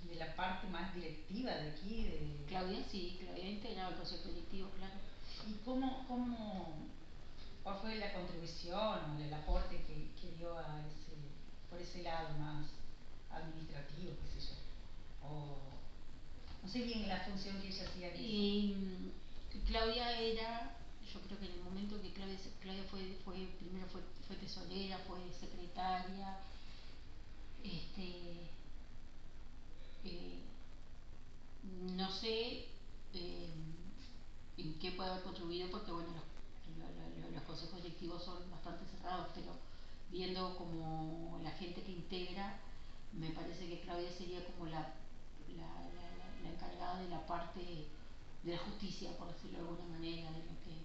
[0.09, 2.05] de la parte más directiva de aquí.
[2.05, 2.45] De...
[2.49, 4.95] Claudia, sí, Claudia integraba el consejo directivo, claro.
[5.49, 6.75] ¿Y cómo, cómo,
[7.69, 11.13] cuál fue la contribución o el aporte que, que dio a ese,
[11.69, 12.67] por ese lado más
[13.31, 15.29] administrativo, qué sé yo?
[15.29, 15.59] O,
[16.63, 18.15] no sé bien la función que ella hacía.
[18.17, 19.13] Y
[19.67, 20.77] Claudia era
[21.13, 22.39] yo creo que en el momento que Claudia,
[22.91, 26.39] fue, fue, primero fue, fue tesorera, fue secretaria,
[27.65, 28.51] este,
[30.05, 30.39] eh,
[31.97, 32.67] no sé
[33.15, 33.51] eh,
[34.59, 36.28] en qué puede haber contribuido porque bueno, los,
[36.79, 39.57] los, consejos directivos son bastante cerrados, pero
[40.11, 42.59] viendo como la gente que integra,
[43.13, 44.95] me parece que Claudia sería como la,
[46.45, 47.61] encargada de la parte
[48.43, 50.79] de la justicia, por decirlo de alguna manera, de lo que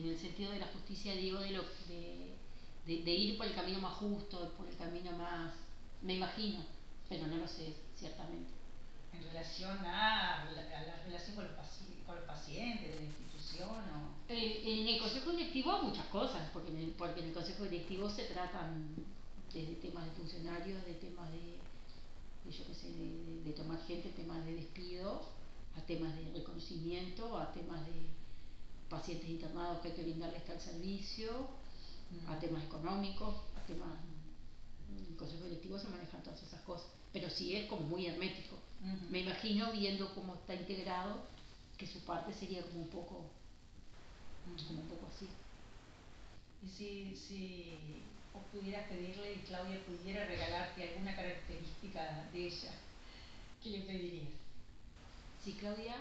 [0.00, 1.62] en el sentido de la justicia digo de lo
[2.86, 5.52] de, ir por el camino más justo, por el camino más
[6.02, 6.64] me imagino,
[7.08, 8.58] pero no lo sé ciertamente
[9.12, 11.54] en relación a, la relación con los,
[12.06, 13.37] con los, pacientes de la institución?
[13.64, 14.32] O...
[14.32, 17.64] Eh, en el consejo directivo hay muchas cosas, porque en, el, porque en el consejo
[17.64, 18.94] directivo se tratan
[19.52, 21.56] desde temas de funcionarios, de temas de,
[22.44, 25.22] de yo qué sé, de, de, tomar gente, temas de despido,
[25.76, 28.06] a temas de reconocimiento, a temas de
[28.88, 31.48] pacientes internados que hay que brindarles tal servicio,
[32.10, 32.30] mm.
[32.30, 33.90] a temas económicos, a temas...
[34.90, 38.56] En el consejo directivo se manejan todas esas cosas, pero sí es como muy hermético.
[39.10, 41.26] Me imagino viendo cómo está integrado
[41.76, 43.30] que su parte sería como un poco,
[44.70, 45.28] un poco así.
[46.62, 52.72] Y si, si vos pudieras pedirle y Claudia pudiera regalarte alguna característica de ella,
[53.62, 54.28] ¿qué le pedirías?
[55.42, 55.96] Si Claudia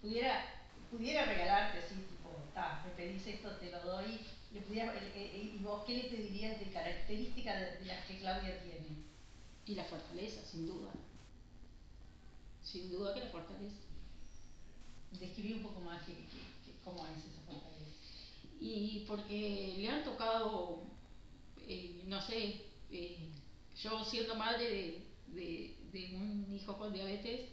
[0.00, 0.44] pudiera,
[0.90, 4.20] pudiera regalarte así, tipo, ta, me pedís esto, te lo doy,
[4.52, 8.18] le pudiera, eh, eh, ¿y vos qué le pedirías de característica de, de las que
[8.18, 9.08] Claudia tiene?
[9.66, 10.90] Y la fortaleza, sin duda
[12.70, 13.76] sin duda que la fortaleza.
[15.18, 17.37] Describí un poco más que, que, que, cómo es fortaleza.
[18.60, 20.82] Y porque le han tocado,
[21.66, 23.18] eh, no sé, eh,
[23.80, 27.50] yo siendo madre de, de, un hijo con diabetes,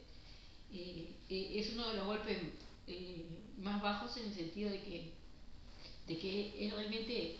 [0.71, 2.37] eh, es uno de los golpes
[3.57, 5.13] más bajos en el sentido de que,
[6.07, 7.37] de que es realmente,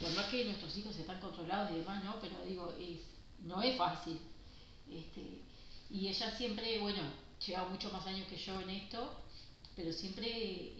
[0.00, 2.18] por más que nuestros hijos están controlados y demás, ¿no?
[2.20, 3.00] Pero digo, es,
[3.42, 4.18] no es fácil.
[4.90, 5.40] Este,
[5.90, 7.02] y ella siempre, bueno,
[7.46, 9.20] lleva mucho más años que yo en esto,
[9.76, 10.72] pero siempre,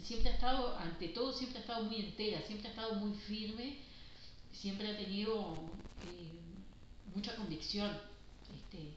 [0.00, 3.78] siempre ha estado, ante todo, siempre ha estado muy entera, siempre ha estado muy firme,
[4.52, 5.54] siempre ha tenido
[6.04, 6.32] eh,
[7.14, 7.90] mucha convicción.
[8.54, 8.94] Este,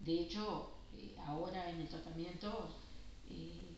[0.00, 2.68] de hecho, eh, ahora en el tratamiento,
[3.30, 3.74] eh,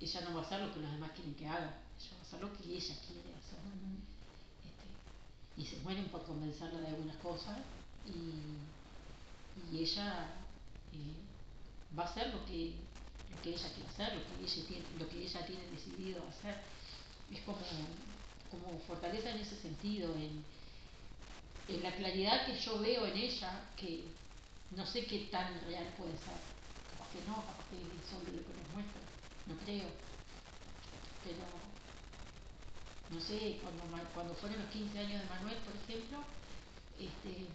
[0.00, 2.26] ella no va a hacer lo que los demás quieren que haga, ella va a
[2.26, 3.58] hacer lo que ella quiere hacer.
[4.64, 7.58] Este, y se mueren por convencerla de algunas cosas
[8.06, 8.58] y
[9.72, 10.28] y ella
[11.98, 12.74] va a hacer lo que,
[13.42, 16.62] que ella quiere hacer, lo que ella tiene, lo que ella tiene decidido hacer.
[17.30, 17.58] Es como,
[18.50, 20.44] como fortaleza en ese sentido, en,
[21.68, 24.04] en la claridad que yo veo en ella, que
[24.76, 26.38] no sé qué tan real puede ser.
[26.90, 29.00] Capaz que no, capaz que es sobre lo que nos muestra,
[29.46, 29.88] no creo.
[31.24, 31.44] Pero,
[33.10, 33.82] no sé, cuando,
[34.14, 36.18] cuando fueron los 15 años de Manuel, por ejemplo,
[36.98, 37.46] este,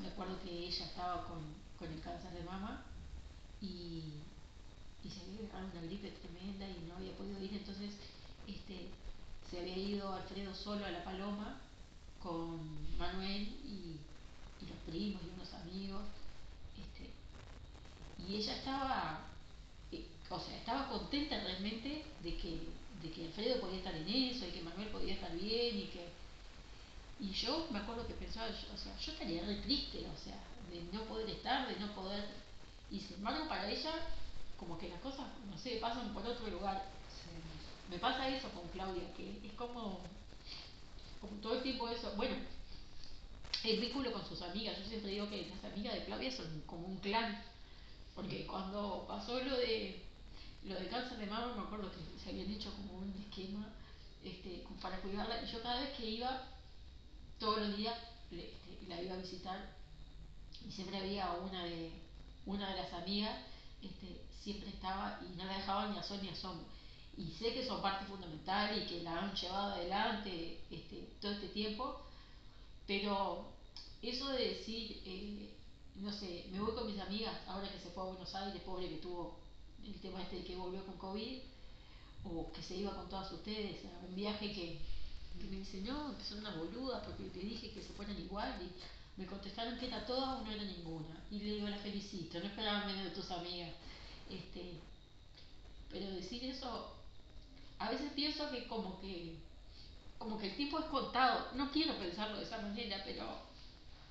[0.00, 1.40] me acuerdo que ella estaba con,
[1.78, 2.84] con el cáncer de mama
[3.60, 4.14] y,
[5.04, 7.90] y se había agarrado una gripe tremenda y no había podido ir, entonces
[8.46, 8.88] este,
[9.50, 11.60] se había ido Alfredo solo a La Paloma
[12.22, 13.98] con Manuel y,
[14.60, 16.02] y los primos y unos amigos,
[16.78, 17.10] este,
[18.26, 19.26] y ella estaba,
[19.90, 22.68] eh, o sea, estaba contenta realmente de que,
[23.02, 26.22] de que Alfredo podía estar en eso y que Manuel podía estar bien y que
[27.22, 30.34] y yo me acuerdo que pensaba, o sea, yo estaría re triste, o sea,
[30.68, 32.24] de no poder estar, de no poder...
[32.90, 33.92] Y sin embargo, para ella,
[34.62, 36.84] como que las cosas, no sé, pasan por otro lugar.
[37.90, 40.00] Me pasa eso con Claudia, que es como,
[41.20, 42.12] como todo el tiempo eso.
[42.16, 42.36] Bueno,
[43.64, 44.78] el vínculo con sus amigas.
[44.78, 47.42] Yo siempre digo que las amigas de Claudia son como un clan.
[48.14, 50.04] Porque cuando pasó lo de
[50.64, 53.68] lo de cáncer de mama, me acuerdo que se habían hecho como un esquema
[54.22, 55.42] este, para cuidarla.
[55.42, 56.46] Y yo cada vez que iba
[57.40, 57.98] todos los días
[58.30, 59.74] le, este, la iba a visitar
[60.64, 61.90] y siempre había una de,
[62.46, 63.36] una de las amigas,
[63.82, 66.66] este, siempre estaba y no la dejaba ni a sol ni a sombra.
[67.16, 71.48] Y sé que son parte fundamental y que la han llevado adelante este, todo este
[71.48, 72.00] tiempo,
[72.86, 73.52] pero
[74.00, 75.54] eso de decir, eh,
[75.96, 78.88] no sé, me voy con mis amigas ahora que se fue a Buenos Aires, pobre
[78.88, 79.36] que tuvo
[79.84, 81.38] el tema este de que volvió con COVID,
[82.24, 84.80] o que se iba con todas ustedes a un viaje que
[85.38, 89.20] que me dice, no, son una boluda porque te dije que se fueran igual y
[89.20, 91.20] me contestaron que era todas o no era ninguna.
[91.30, 93.70] Y le digo, la felicito, no esperaba menos de tus amigas.
[94.32, 94.80] Este,
[95.90, 96.96] pero decir eso,
[97.78, 99.36] a veces pienso que como que
[100.22, 101.48] como que el tiempo es contado.
[101.54, 103.26] No quiero pensarlo de esa manera, pero,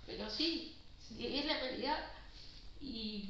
[0.06, 0.76] pero sí,
[1.18, 1.98] es la realidad.
[2.82, 3.30] Y,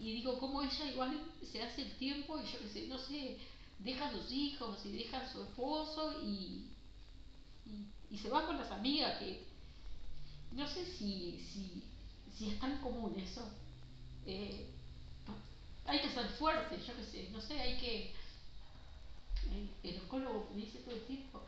[0.00, 3.36] y digo, como ella igual se hace el tiempo y yo qué sé, no sé,
[3.78, 6.66] deja a sus hijos y deja a su esposo y,
[7.66, 9.44] y, y, se va con las amigas que
[10.52, 11.82] no sé si, si,
[12.36, 13.50] si es tan común eso,
[14.26, 14.66] eh,
[15.88, 18.14] hay que ser fuerte, yo qué sé, no sé, hay que...
[19.50, 21.40] El, el oncólogo me dice todo el tiempo,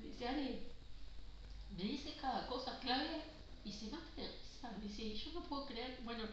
[0.00, 0.58] me dice, Ale,
[1.76, 3.22] me dice cada cosa clave
[3.64, 6.24] y se mata de risa, me dice, yo no puedo creer, bueno,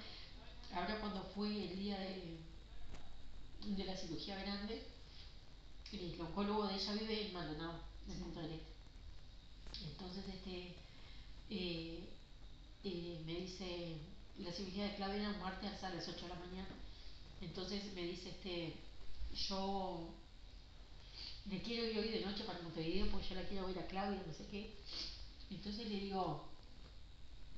[0.73, 2.39] ahora cuando fue el día de,
[3.65, 4.81] de la cirugía grande,
[5.91, 7.79] el oncólogo de ella vive en Maldonado,
[8.09, 9.85] en Punta del Este.
[9.91, 10.75] Entonces, este,
[11.49, 12.09] eh,
[12.83, 13.97] eh, me dice,
[14.39, 16.84] la cirugía de clave era un martes hasta las 8 de la mañana.
[17.41, 18.75] Entonces me dice, este,
[19.47, 20.13] yo
[21.45, 24.23] me quiero ir hoy de noche para Montevideo porque yo la quiero ver a Claudia,
[24.25, 24.75] no sé qué.
[25.51, 26.49] Entonces le digo,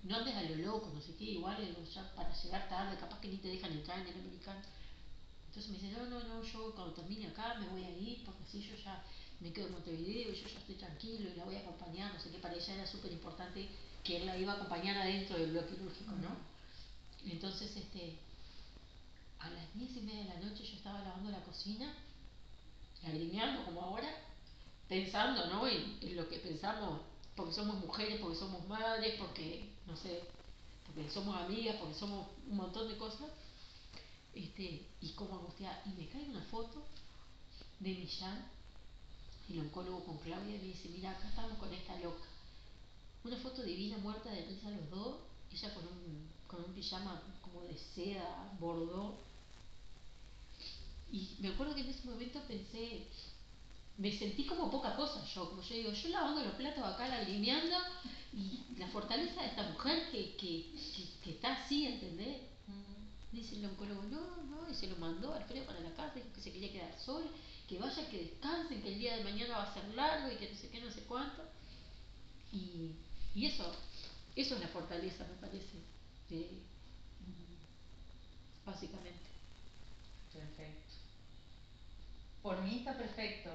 [0.03, 3.19] no andes a lo loco, no sé qué, igual digo, ya para llegar tarde, capaz
[3.21, 4.61] que ni te dejan entrar en el americano.
[5.47, 8.43] Entonces me dice, no, no, no, yo cuando termine acá me voy a ir porque
[8.43, 9.03] así yo ya
[9.39, 12.19] me quedo en Montevideo y yo ya estoy tranquilo y la voy a acompañar, no
[12.19, 13.67] sé qué, para ella era súper importante
[14.03, 16.35] que él la iba a acompañar adentro del bloque quirúrgico, ¿no?
[17.31, 18.17] Entonces, este,
[19.39, 21.93] a las diez y media de la noche yo estaba lavando la cocina,
[23.03, 24.09] lagrimeando como ahora,
[24.87, 25.67] pensando, ¿no?
[25.67, 27.01] En, lo que pensamos,
[27.35, 30.23] porque somos mujeres, porque somos madres, porque, no sé,
[30.85, 33.29] porque somos amigas, porque somos un montón de cosas,
[34.33, 36.83] este, y como angustiada, y me cae una foto
[37.79, 38.49] de Millán,
[39.49, 42.25] el oncólogo con Claudia, y me dice, mira, acá estamos con esta loca.
[43.23, 45.17] Una foto divina, muerta de risa los dos,
[45.51, 49.26] ella con un, con un pijama como de seda, bordó.
[51.11, 53.07] Y me acuerdo que en ese momento pensé,
[53.97, 57.75] me sentí como poca cosa yo, como yo digo, yo lavando los platos acá, lagrimeando,
[58.33, 62.37] y la fortaleza de esta mujer que, que, que, que está así, ¿entendés?
[63.31, 66.41] Dice el oncólogo, no, no, y se lo mandó Alfredo para la casa, dijo que
[66.41, 67.27] se quería quedar sola,
[67.67, 70.49] que vaya, que descansen, que el día de mañana va a ser largo y que
[70.49, 71.43] no sé qué, no sé cuánto.
[72.51, 72.91] Y,
[73.35, 73.71] y eso,
[74.35, 75.77] eso es la fortaleza, me parece,
[76.29, 76.49] de,
[78.65, 79.27] básicamente.
[80.31, 80.86] Perfecto.
[82.47, 83.49] Por mí está perfecto,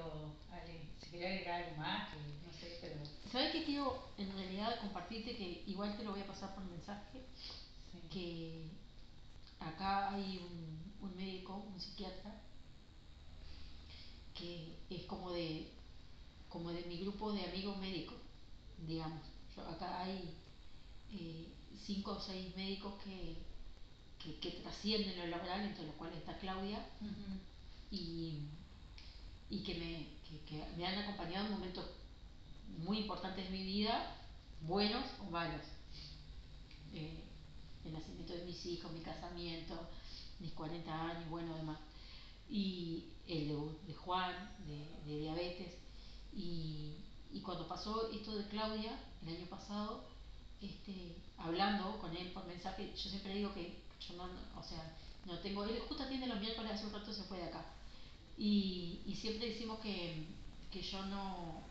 [0.51, 0.81] Ale.
[1.01, 2.97] Si quería agregar algo más, que no sé, pero...
[3.31, 5.35] ¿Sabes qué quiero en realidad compartirte?
[5.35, 7.25] Que igual te lo voy a pasar por mensaje.
[7.35, 8.07] Sí.
[8.11, 8.69] Que
[9.59, 12.39] acá hay un, un médico, un psiquiatra,
[14.35, 15.71] que es como de,
[16.47, 18.19] como de mi grupo de amigos médicos,
[18.77, 19.23] digamos.
[19.55, 20.37] Yo, acá hay
[21.11, 21.51] eh,
[21.83, 23.37] cinco o seis médicos que,
[24.19, 27.39] que, que, trascienden lo laboral, entre los cuales está Claudia, uh -huh.
[27.89, 28.49] y,
[29.53, 31.85] y que, me, que, que me han acompañado en momentos
[32.79, 34.17] muy importantes de mi vida,
[34.61, 35.61] buenos o malos.
[36.91, 37.23] Eh,
[37.85, 39.89] el nacimiento de mis hijos, mi casamiento,
[40.39, 41.77] mis 40 años, bueno, demás.
[42.49, 43.49] Y el
[43.85, 44.33] de Juan,
[44.65, 45.75] de, de diabetes.
[46.35, 46.95] Y,
[47.31, 50.03] y, cuando pasó esto de Claudia, el año pasado,
[50.61, 54.23] este, hablando con él por mensaje, yo siempre digo que yo no,
[54.59, 57.45] o sea, no tengo, él justo atiende los miércoles, hace un rato se fue de
[57.45, 57.65] acá.
[58.37, 60.25] Y, y siempre decimos que,
[60.71, 61.61] que yo no,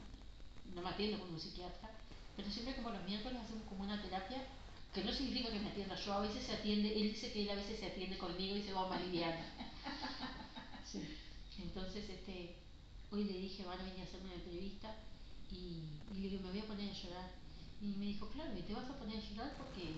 [0.75, 1.90] no me atiendo un psiquiatra,
[2.37, 4.46] pero siempre como los miércoles hacemos como una terapia,
[4.92, 7.51] que no significa que me atienda yo, a veces se atiende, él dice que él
[7.51, 9.44] a veces se atiende conmigo y se va más liviana.
[10.85, 11.01] Sí.
[11.59, 12.55] Entonces, este,
[13.11, 14.94] hoy le dije, van a venir a hacerme una entrevista
[15.51, 17.31] y, y, le digo, me voy a poner a llorar.
[17.81, 19.94] Y me dijo, claro, ¿y te vas a poner a llorar porque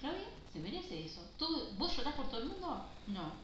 [0.00, 1.22] Claudia se merece eso?
[1.38, 1.46] ¿Tú,
[1.78, 2.86] ¿Vos llorás por todo el mundo?
[3.06, 3.34] No.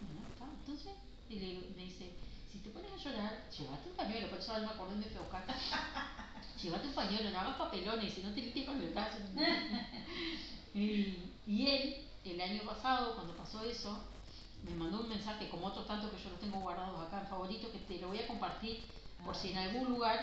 [0.00, 0.94] Bueno, está, entonces,
[1.28, 2.12] y le, me dice,
[2.50, 5.26] si te pones a llorar, llévate un pañuelo, por eso ahora me acordé de feo
[6.62, 9.18] llévate un pañuelo, no hagas papelones, si no te limpias con el brazo.
[10.74, 13.98] y, y él, el año pasado, cuando pasó eso,
[14.64, 17.70] me mandó un mensaje, como otros tantos que yo los tengo guardados acá en favorito,
[17.70, 18.82] que te lo voy a compartir
[19.24, 20.18] por si en algún lugar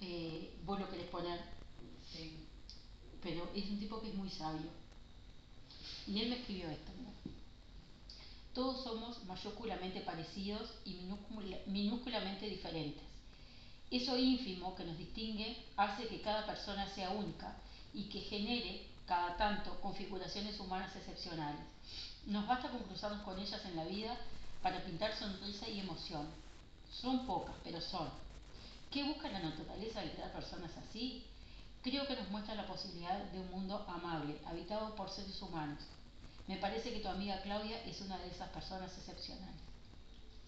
[0.00, 1.40] eh, vos lo querés poner.
[2.12, 2.46] Sí.
[3.22, 4.70] Pero es un tipo que es muy sabio.
[6.06, 6.91] Y él me escribió esto.
[8.54, 11.00] Todos somos mayúsculamente parecidos y
[11.66, 13.02] minúsculamente diferentes.
[13.90, 17.56] Eso ínfimo que nos distingue hace que cada persona sea única
[17.94, 21.60] y que genere, cada tanto, configuraciones humanas excepcionales.
[22.26, 24.16] Nos basta con cruzarnos con ellas en la vida
[24.62, 26.26] para pintar sonrisa y emoción.
[26.90, 28.08] Son pocas, pero son.
[28.90, 31.24] ¿Qué busca la naturaleza al crear personas así?
[31.82, 35.82] Creo que nos muestra la posibilidad de un mundo amable, habitado por seres humanos.
[36.46, 39.60] Me parece que tu amiga Claudia es una de esas personas excepcionales.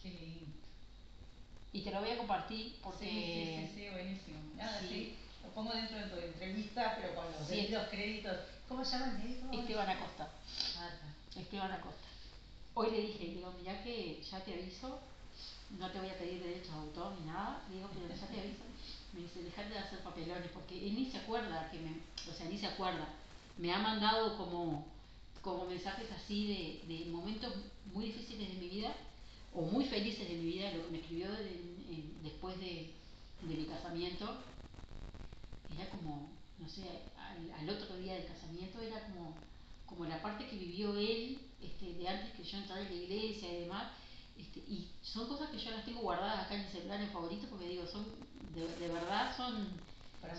[0.02, 0.46] Qué lindo.
[1.72, 3.04] Y te lo voy a compartir porque...
[3.04, 4.38] Sí, sí, sí, sí buenísimo.
[4.56, 4.88] Nada, sí.
[4.88, 5.16] sí.
[5.42, 7.68] Lo pongo dentro de tu entrevista, pero con los sí.
[7.90, 8.36] créditos.
[8.68, 9.48] ¿Cómo se llama el médico?
[9.52, 10.28] Esteban Acosta.
[10.78, 10.90] Ah,
[11.36, 12.08] Esteban Acosta.
[12.74, 15.00] Hoy le dije, digo, mira que ya te aviso,
[15.78, 18.64] no te voy a pedir derechos de autor ni nada, digo, pero ya te aviso.
[19.12, 22.46] Me dice, dejate de hacer papelones, porque él ni se acuerda que me, o sea,
[22.46, 23.06] ni se acuerda.
[23.58, 24.86] Me ha mandado como
[25.44, 27.52] como mensajes así de, de, momentos
[27.92, 28.96] muy difíciles de mi vida
[29.52, 31.28] o muy felices de mi vida, lo que me escribió
[32.22, 32.90] después de,
[33.42, 34.38] de, mi casamiento,
[35.76, 36.82] era como, no sé,
[37.18, 39.34] al, al, otro día del casamiento era como,
[39.86, 43.52] como la parte que vivió él este, de antes que yo entrara en la iglesia
[43.52, 43.92] y demás.
[44.38, 47.46] Este, y son cosas que yo las tengo guardadas acá en mi celular en favorito
[47.48, 48.04] porque digo, son
[48.54, 49.68] de, de verdad son,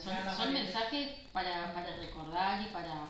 [0.04, 3.08] son, son mensajes para, para recordar y para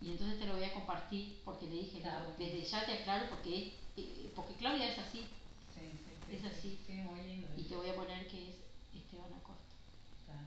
[0.00, 2.34] y entonces te lo voy a compartir porque le dije, claro.
[2.38, 5.26] desde ya te aclaro porque, eh, porque Claudia es así.
[5.74, 5.90] Sí,
[6.28, 6.78] sí, es así.
[6.86, 7.48] Sí, muy lindo.
[7.56, 8.54] Y te voy a poner que es
[8.94, 9.64] Esteban Acosta.
[10.26, 10.46] Claro.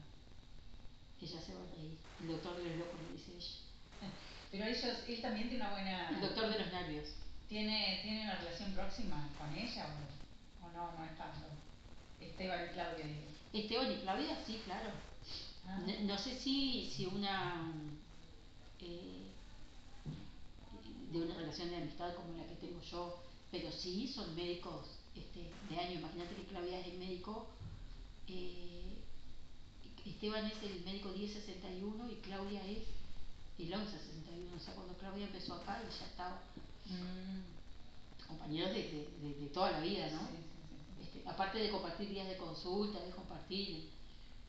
[1.21, 1.97] Ella se va a reír.
[2.21, 4.09] El doctor de los locos, le dice ella.
[4.51, 6.09] Pero ellos, él también tiene una buena...
[6.09, 7.07] El doctor de los nervios.
[7.47, 10.91] ¿Tiene, ¿tiene una relación próxima con ella o, o no?
[10.91, 11.47] No es tanto.
[12.21, 13.05] Esteban y Claudia.
[13.51, 14.91] Esteban y Claudia, sí, claro.
[15.65, 15.79] Ah.
[15.79, 17.71] No, no, sé si, si una...
[18.81, 19.18] Eh,
[21.11, 25.49] de una relación de amistad como la que tengo yo, pero sí son médicos este,
[25.69, 25.99] de año.
[25.99, 27.47] Imagínate que Claudia es el médico,
[28.27, 28.79] eh,
[30.05, 32.83] Esteban es el médico 1061 y Claudia es
[33.57, 34.55] el 1161.
[34.55, 36.41] O sea, cuando Claudia empezó acá, él ya estaba.
[36.85, 38.27] Mm.
[38.27, 40.19] compañeros de, de, de, toda la vida, ¿no?
[40.27, 43.89] Sí, sí, este, aparte de compartir días de consulta, de compartir.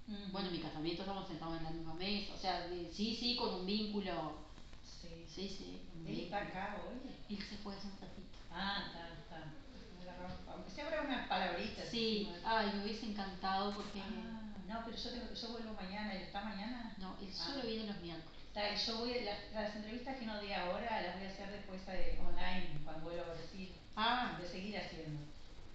[0.06, 0.32] Mm.
[0.32, 3.54] Bueno, en mi casamiento estamos sentados en la misma mesa, o sea, sí, sí, con
[3.54, 4.49] un vínculo
[5.34, 5.80] Sí, sí.
[6.04, 7.14] sí ¿Él está acá hoy?
[7.28, 8.38] Él se fue hace un ratito.
[8.50, 10.52] Ah, está, está.
[10.52, 11.88] Aunque sea habrá unas palabritas.
[11.88, 14.00] Sí, ay, me hubiese encantado porque...
[14.00, 16.94] Ah, no, pero yo, tengo, yo vuelvo mañana, ¿él está mañana?
[16.98, 17.66] No, él solo ah.
[17.66, 18.38] viene los miércoles.
[18.48, 21.86] Está, yo voy, las, las, entrevistas que no di ahora las voy a hacer después
[21.86, 23.72] de, online, cuando vuelva a Brasil.
[23.94, 24.34] Ah.
[24.36, 25.20] Voy a seguir haciendo.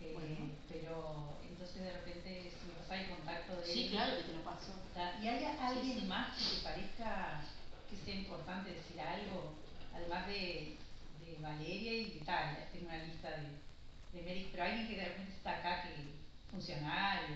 [0.02, 0.52] Eh, bueno.
[0.70, 4.34] Pero entonces de repente si me pasa el contacto de Sí, él, claro que te
[4.34, 4.74] lo paso.
[5.22, 6.06] ¿Y hay alguien sí, sí.
[6.06, 7.42] más que te parezca
[7.90, 9.54] que sea importante decir algo,
[9.94, 10.78] además de,
[11.26, 15.06] de Valeria y de tal, tengo una lista de, de médicos, pero alguien que de
[15.06, 16.16] repente está acá, que
[16.52, 17.36] funcionario.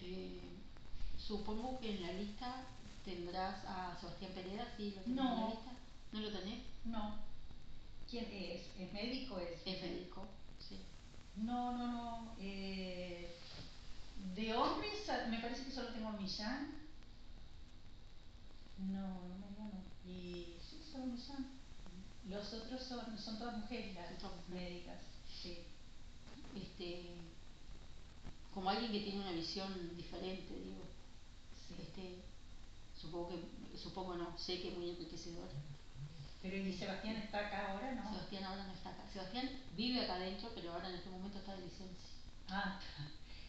[0.00, 0.40] Eh,
[1.18, 2.66] supongo que en la lista
[3.04, 4.94] tendrás a Sebastián Pereda, ¿sí?
[4.96, 5.32] ¿Lo tenés no.
[5.34, 5.72] en la lista?
[6.12, 6.62] ¿No lo tenés?
[6.84, 7.14] No.
[8.10, 8.62] ¿Quién es?
[8.78, 9.38] ¿Es médico?
[9.38, 10.26] Es, es médico,
[10.58, 10.80] sí.
[11.36, 12.32] No, no, no.
[12.40, 13.34] Eh,
[14.34, 16.84] de hombres, me parece que solo tengo a Millán
[18.78, 19.84] no, no me llamo.
[20.06, 21.54] Y sí, Millán.
[22.28, 24.98] Los otros son, son todas mujeres, las son médicas.
[25.28, 25.58] Sí.
[26.54, 27.16] Este,
[28.52, 30.84] como alguien que tiene una visión diferente, digo.
[31.68, 31.74] Sí.
[31.80, 32.22] Este,
[32.96, 35.48] supongo que, supongo no, sé que es muy enriquecedor.
[36.40, 38.10] Pero ¿y Sebastián está acá ahora, no?
[38.10, 39.04] Sebastián ahora no está acá.
[39.12, 42.10] Sebastián vive acá adentro, pero ahora en este momento está de licencia.
[42.48, 42.80] Ah,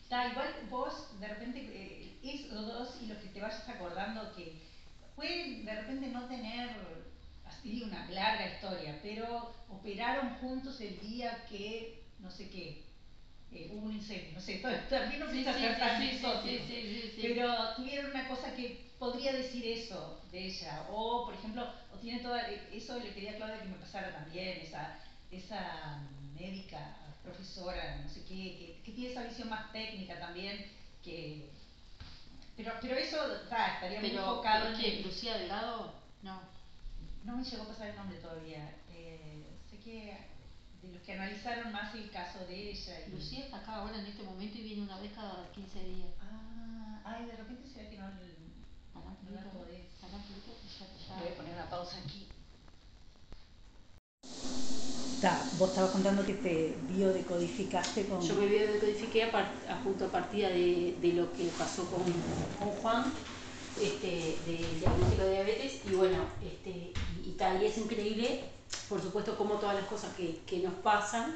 [0.02, 0.32] está.
[0.32, 4.62] Igual vos, de repente, eh, esos dos y los que te vayas acordando que
[5.16, 6.70] pueden de repente no tener
[7.46, 12.84] así una larga historia, pero operaron juntos el día que, no sé qué,
[13.52, 14.56] eh, hubo un incendio, no sé,
[14.90, 16.02] también no piensa ser tan
[17.22, 22.20] pero tuvieron una cosa que podría decir eso de ella, o por ejemplo, o tiene
[22.20, 22.42] toda,
[22.72, 25.00] eso le quería a Claudia que me pasara también, esa,
[25.32, 26.02] esa
[26.34, 30.66] médica, profesora, no sé qué, que, que tiene esa visión más técnica también,
[31.04, 31.50] que
[32.56, 35.04] pero, pero eso estaría pero, muy enfocado en.
[35.04, 35.94] ¿Lucía Delgado?
[36.22, 36.40] No.
[37.24, 38.76] No me llegó a pasar el nombre todavía.
[38.90, 40.18] Eh, sé que
[40.82, 43.00] de los que analizaron más el caso de ella.
[43.08, 43.12] Y...
[43.12, 46.10] Lucía está acá ahora en este momento y viene una vez cada 15 días.
[46.22, 48.06] Ah, ay, de repente se ve que no.
[49.54, 49.86] Podés.
[50.02, 50.08] Ya,
[51.08, 51.20] ya.
[51.20, 52.28] Voy a poner una pausa aquí.
[55.58, 58.22] Vos estabas contando que te biodecodificaste con...
[58.22, 62.04] Yo me biodecodifiqué a, a punto a partir de, de, lo que pasó con,
[62.60, 63.12] con Juan,
[63.82, 66.92] este, del diagnóstico de diabetes, y bueno, este,
[67.24, 68.44] y, tal, y es increíble,
[68.88, 71.36] por supuesto, como todas las cosas que, que nos pasan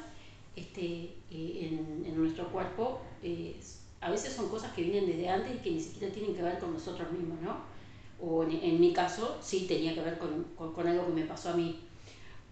[0.54, 3.60] este, eh, en, en, nuestro cuerpo, eh,
[4.00, 6.58] a veces son cosas que vienen desde antes y que ni siquiera tienen que ver
[6.58, 7.56] con nosotros mismos, ¿no?
[8.22, 11.24] O en, en mi caso, sí tenía que ver con, con, con algo que me
[11.26, 11.80] pasó a mí.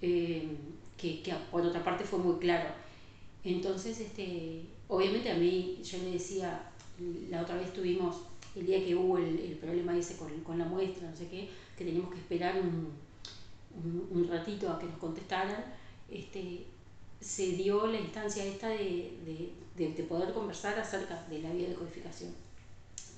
[0.02, 0.48] Eh,
[0.98, 2.70] que, que, por otra parte fue muy claro.
[3.44, 6.70] Entonces, este, obviamente a mí, yo le decía,
[7.30, 8.16] la otra vez tuvimos,
[8.56, 11.48] el día que hubo el, el problema ese con, con, la muestra, no sé qué,
[11.76, 12.92] que teníamos que esperar un,
[13.74, 15.64] un, un ratito a que nos contestaran,
[16.10, 16.66] este,
[17.20, 22.32] se dio la instancia esta de, de, de, de poder conversar acerca de la biodecodificación.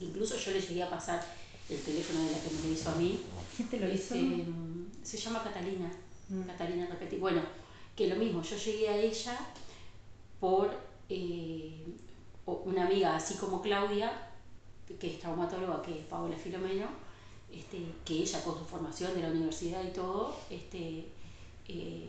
[0.01, 1.24] Incluso yo le llegué a pasar
[1.68, 3.20] el teléfono de la que me lo hizo a mí.
[3.57, 4.14] ¿Quién te lo hizo?
[4.14, 4.45] Este,
[5.03, 5.91] se llama Catalina.
[6.28, 6.43] Mm.
[6.43, 7.16] Catalina Repetti.
[7.16, 7.43] Bueno,
[8.01, 9.39] que lo mismo, yo llegué a ella
[10.41, 10.71] por
[11.11, 11.85] eh,
[12.47, 14.11] una amiga así como Claudia,
[14.99, 16.87] que es traumatóloga, que es Paola Filomeno,
[17.53, 17.77] este,
[18.07, 21.09] que ella con su formación de la universidad y todo, este,
[21.69, 22.09] eh,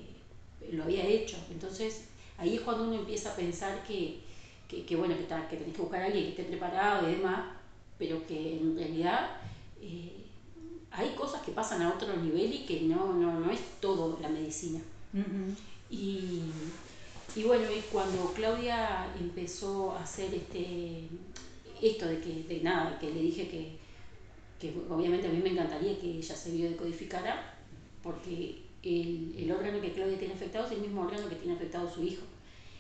[0.72, 1.36] lo había hecho.
[1.52, 2.06] Entonces
[2.38, 4.22] ahí es cuando uno empieza a pensar que,
[4.70, 5.24] que, bueno, que,
[5.58, 7.54] tenés que buscar a alguien que esté preparado y demás,
[8.00, 9.42] pero que en realidad
[9.82, 10.24] eh,
[10.90, 14.30] hay cosas que pasan a otro nivel y que no, no, no es todo la
[14.30, 14.80] medicina.
[15.92, 16.44] Y,
[17.36, 21.04] y, bueno, y cuando Claudia empezó a hacer este,
[21.82, 23.78] esto de que, de nada, que le dije que,
[24.60, 27.56] que obviamente a mí me encantaría que ella se biodecodificara,
[28.02, 31.90] porque el, el, órgano que Claudia tiene afectado es el mismo órgano que tiene afectado
[31.94, 32.24] su hijo.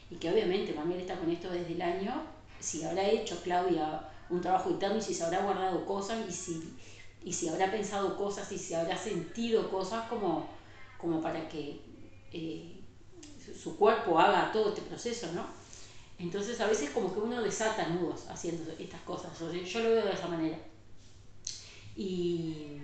[0.09, 2.23] Y que obviamente Manuel está con esto desde el año,
[2.59, 6.73] si habrá hecho Claudia un trabajo interno y si se habrá guardado cosas y si,
[7.23, 10.47] y si habrá pensado cosas y si habrá sentido cosas como,
[10.97, 11.79] como para que
[12.31, 12.80] eh,
[13.53, 15.45] su cuerpo haga todo este proceso, ¿no?
[16.21, 20.13] Entonces a veces como que uno desata nudos haciendo estas cosas, yo lo veo de
[20.13, 20.57] esa manera.
[21.95, 22.77] Y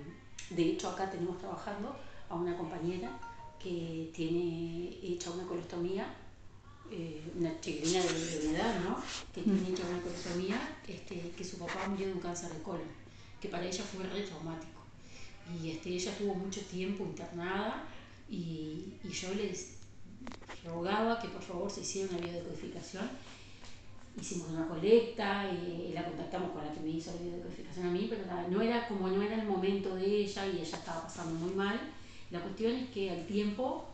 [0.49, 1.95] de hecho acá tenemos trabajando
[2.29, 3.19] a una compañera
[3.59, 6.15] que tiene hecha una colostomía,
[6.89, 9.01] eh, una chiquilina de, edad, ¿no?
[9.33, 12.87] Que tiene hecha una colostomía, este, que su papá murió de un cáncer de colon,
[13.39, 14.81] que para ella fue re traumático.
[15.61, 17.83] Y este, ella estuvo mucho tiempo internada
[18.29, 19.76] y, y yo les
[20.67, 23.09] rogaba que por favor se hiciera una biodecodificación
[24.19, 28.07] hicimos una colecta, y la contactamos con la que me hizo la biodecodificación a mí,
[28.09, 31.53] pero no era como no era el momento de ella y ella estaba pasando muy
[31.53, 31.79] mal.
[32.31, 33.85] La cuestión es que al tiempo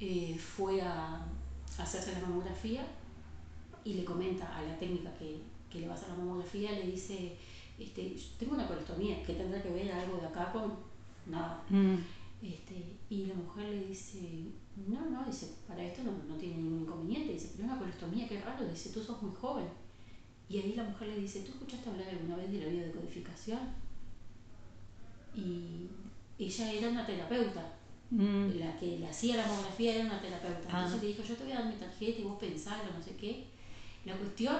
[0.00, 1.26] eh, fue a,
[1.78, 2.86] hacerse la mamografía
[3.84, 5.40] y le comenta a la técnica que,
[5.70, 7.36] que, le va a hacer la mamografía, le dice,
[7.78, 10.74] este, tengo una colostomía, que tendrá que ver algo de acá con
[11.26, 11.62] nada.
[11.68, 11.96] Mm.
[12.42, 14.20] Este, y la mujer le dice,
[14.86, 15.54] no, no, dice,
[15.86, 19.20] esto no, no tiene ningún inconveniente, dice, pero una colostomía, qué raro, dice, tú sos
[19.22, 19.66] muy joven.
[20.48, 23.58] Y ahí la mujer le dice, ¿tú escuchaste hablar alguna vez de la biodecodificación?
[25.34, 25.88] Y
[26.38, 27.72] ella era una terapeuta.
[28.10, 28.58] Mm.
[28.58, 30.68] La que le hacía la mamografía era una terapeuta.
[30.70, 30.84] Ah.
[30.84, 33.16] Entonces le dijo, yo te voy a dar mi tarjeta y vos pensalo, no sé
[33.16, 33.46] qué.
[34.04, 34.56] La cuestión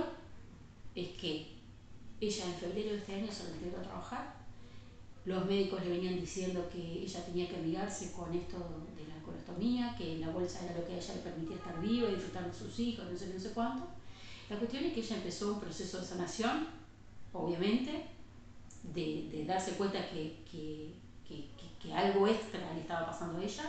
[0.95, 1.57] es que
[2.21, 4.46] ella en febrero de este año se retiró a trabajar.
[5.27, 8.57] Los médicos le venían diciendo que ella tenía que amigarse con esto
[8.97, 12.09] de la colostomía, que la bolsa era lo que a ella le permitía estar viva
[12.09, 13.87] y disfrutar de sus hijos, no sé no sé cuánto.
[14.49, 16.69] La cuestión es que ella empezó un proceso de sanación,
[17.33, 18.07] obviamente,
[18.95, 20.93] de, de darse cuenta que, que
[21.29, 23.65] que, algo extra le estaba pasando a ella.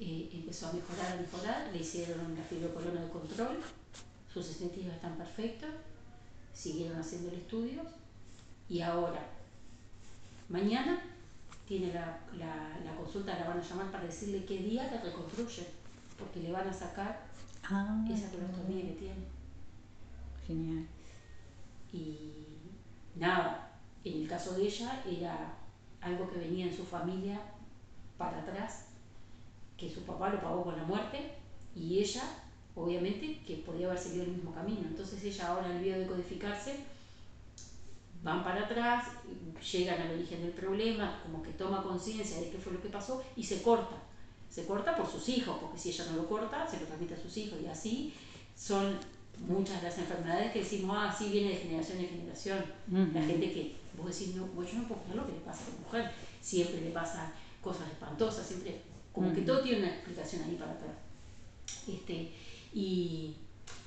[0.00, 3.58] Eh, empezó a mejorar, a mejorar, le hicieron la fibrocolona de control,
[4.32, 5.70] sus estentillos están perfectos,
[6.54, 7.82] siguieron haciendo el estudio
[8.68, 9.20] y ahora,
[10.48, 11.00] mañana,
[11.66, 15.66] tiene la, la, consulta, la van a llamar para decirle qué día la reconstruye,
[16.18, 17.26] porque le van a sacar
[17.64, 19.24] ah, esa colostomía que tiene.
[20.46, 20.86] Genial.
[21.92, 22.32] Y
[23.14, 25.54] nada, en el caso de ella era
[26.00, 27.40] algo que venía en su familia
[28.16, 28.86] para atrás,
[29.76, 31.32] que su papá lo pagó con la muerte
[31.74, 32.22] y ella,
[32.74, 34.80] obviamente, que podía haber seguido el mismo camino.
[34.82, 36.80] Entonces ella ahora al de codificarse,
[38.22, 39.06] van para atrás,
[39.72, 43.22] llegan al origen del problema, como que toma conciencia de qué fue lo que pasó
[43.36, 43.96] y se corta.
[44.48, 47.22] Se corta por sus hijos, porque si ella no lo corta, se lo transmite a
[47.22, 48.14] sus hijos y así
[48.56, 48.98] son
[49.46, 52.64] muchas de las enfermedades que decimos, ah, sí viene de generación en generación.
[53.14, 55.64] La gente que vos decís, no, pues yo no puedo creer lo que le pasa
[55.64, 56.10] a la mujer,
[56.40, 58.80] siempre le pasan cosas espantosas, siempre,
[59.12, 60.96] como que todo tiene una explicación ahí para atrás.
[61.86, 62.32] Este,
[62.72, 63.34] y,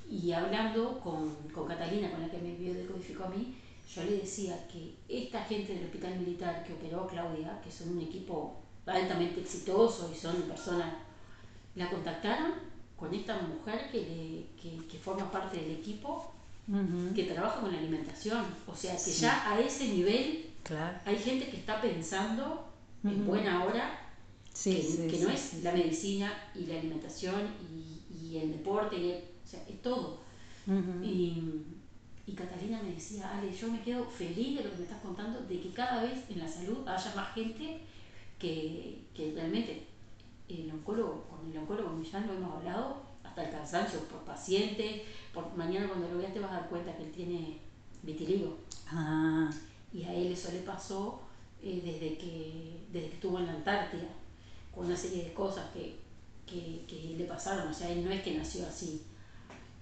[0.10, 3.56] y hablando con, con, Catalina, con la que me biodecodificó a mí,
[3.94, 8.02] yo le decía que esta gente del hospital militar que operó Claudia, que son un
[8.02, 10.94] equipo altamente exitoso y son personas,
[11.76, 12.54] la contactaron
[12.96, 16.34] con esta mujer que, que, que forma parte del equipo
[17.14, 18.46] que trabaja con la alimentación.
[18.68, 20.52] O sea, que ya a ese nivel
[21.06, 22.68] hay gente que está pensando
[23.04, 24.00] en buena hora
[24.64, 29.82] que, no es la medicina y la alimentación y, el deporte, y o sea, es
[29.82, 30.22] todo.
[31.04, 31.66] y,
[32.32, 35.42] y, Catalina me decía, Ale, yo me quedo feliz de lo que me estás contando,
[35.42, 37.82] de que cada vez en la salud haya más gente
[38.40, 39.88] que, que realmente
[40.48, 45.54] el oncólogo, con el oncólogo ya lo hemos hablado, hasta el cansancio por paciente, por
[45.56, 47.60] mañana cuando lo veas te vas a dar cuenta que él tiene
[48.02, 48.58] vitiligo.
[48.88, 49.50] Ah.
[49.94, 51.22] Y a él eso le pasó
[51.62, 54.08] eh, desde, que, desde que estuvo en la Antártida,
[54.74, 56.00] con una serie de cosas que,
[56.46, 59.04] que, que le pasaron, o sea, él no es que nació así.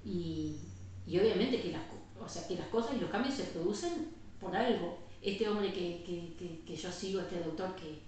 [0.04, 0.56] Y,
[1.06, 1.82] y obviamente que las,
[2.24, 4.09] o sea, que las cosas y los cambios se producen
[4.39, 4.97] por algo.
[5.22, 6.03] Este hombre que,
[6.38, 7.99] que, que yo sigo, este doctor que,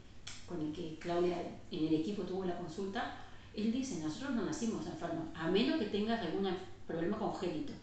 [0.48, 1.42] con el que Claudia
[1.72, 3.16] en el equipo tuvo la consulta,
[3.54, 6.48] él dice, nosotros no nacimos enfermos, a menos que tengas algún
[6.88, 7.74] problema congénito.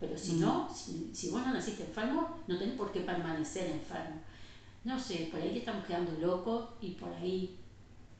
[0.00, 4.20] Pero si no, si, vos no naciste enfermo, no tenés por qué permanecer enfermo.
[4.82, 7.56] No sé, por ahí estamos quedando locos y por ahí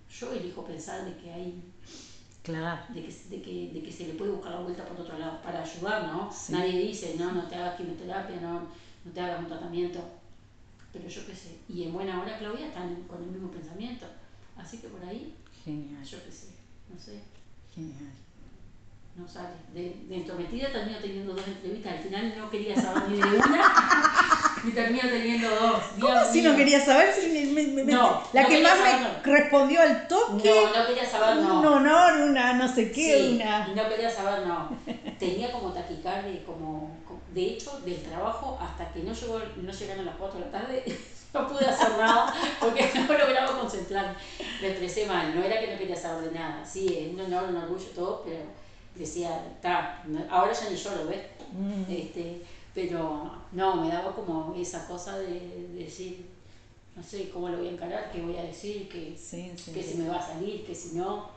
[0.09, 1.63] yo elijo pensar de que hay
[2.45, 2.83] Claro.
[2.91, 5.41] de que, de, que, de que se le puede buscar la vuelta por otro lado
[5.43, 6.31] para ayudar, ¿no?
[6.51, 8.61] Nadie dice, no, no te hagas quimioterapia, no,
[9.05, 9.99] no te hagas un tratamiento,
[10.93, 11.57] pero yo qué sé.
[11.71, 14.05] Y en buena hora Claudia está con el mismo pensamiento,
[14.59, 15.35] así que por ahí,
[15.65, 16.05] Genial.
[16.05, 16.49] yo qué sé,
[16.93, 17.23] no sé,
[17.75, 18.13] Genial.
[19.17, 19.57] no sale.
[19.73, 23.73] De, de entrometida termino teniendo dos entrevistas, al final no quería saber ni de una,
[24.67, 25.83] y termino teniendo dos.
[26.01, 26.51] ¿Cómo Dios si mío.
[26.51, 27.13] no quería saber?
[27.13, 30.79] Si me- me- me- No, la no que más saber, me respondió al toque, No,
[30.81, 31.59] no quería saber, no.
[31.61, 33.67] un honor, una no sé qué, Sí, una...
[33.69, 34.69] no quería saber, no.
[35.19, 36.91] Tenía como taquicardia, como,
[37.33, 40.85] de hecho, del trabajo hasta que no llegó, no llegaron las 4 de la tarde,
[41.35, 44.15] no pude hacer nada porque no lograba concentrarme.
[44.61, 46.65] Me expresé mal, no era que no quería saber de nada.
[46.65, 48.39] Sí, es un honor, un orgullo, todo, pero
[48.95, 50.01] decía, está,
[50.31, 51.21] ahora ya ni lloro, ¿ves?
[51.53, 51.83] Mm.
[51.91, 52.43] Este,
[52.75, 56.27] pero no, me daba como esa cosa de, de decir,
[56.97, 59.83] no sé cómo lo voy a encarar, qué voy a decir, que, Sí, sí, que
[59.83, 59.93] sí.
[59.93, 61.31] si me va a salir, que si no.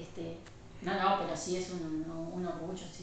[0.00, 0.36] Este,
[0.82, 3.02] no, no, pero sí es un, un orgullo, sí.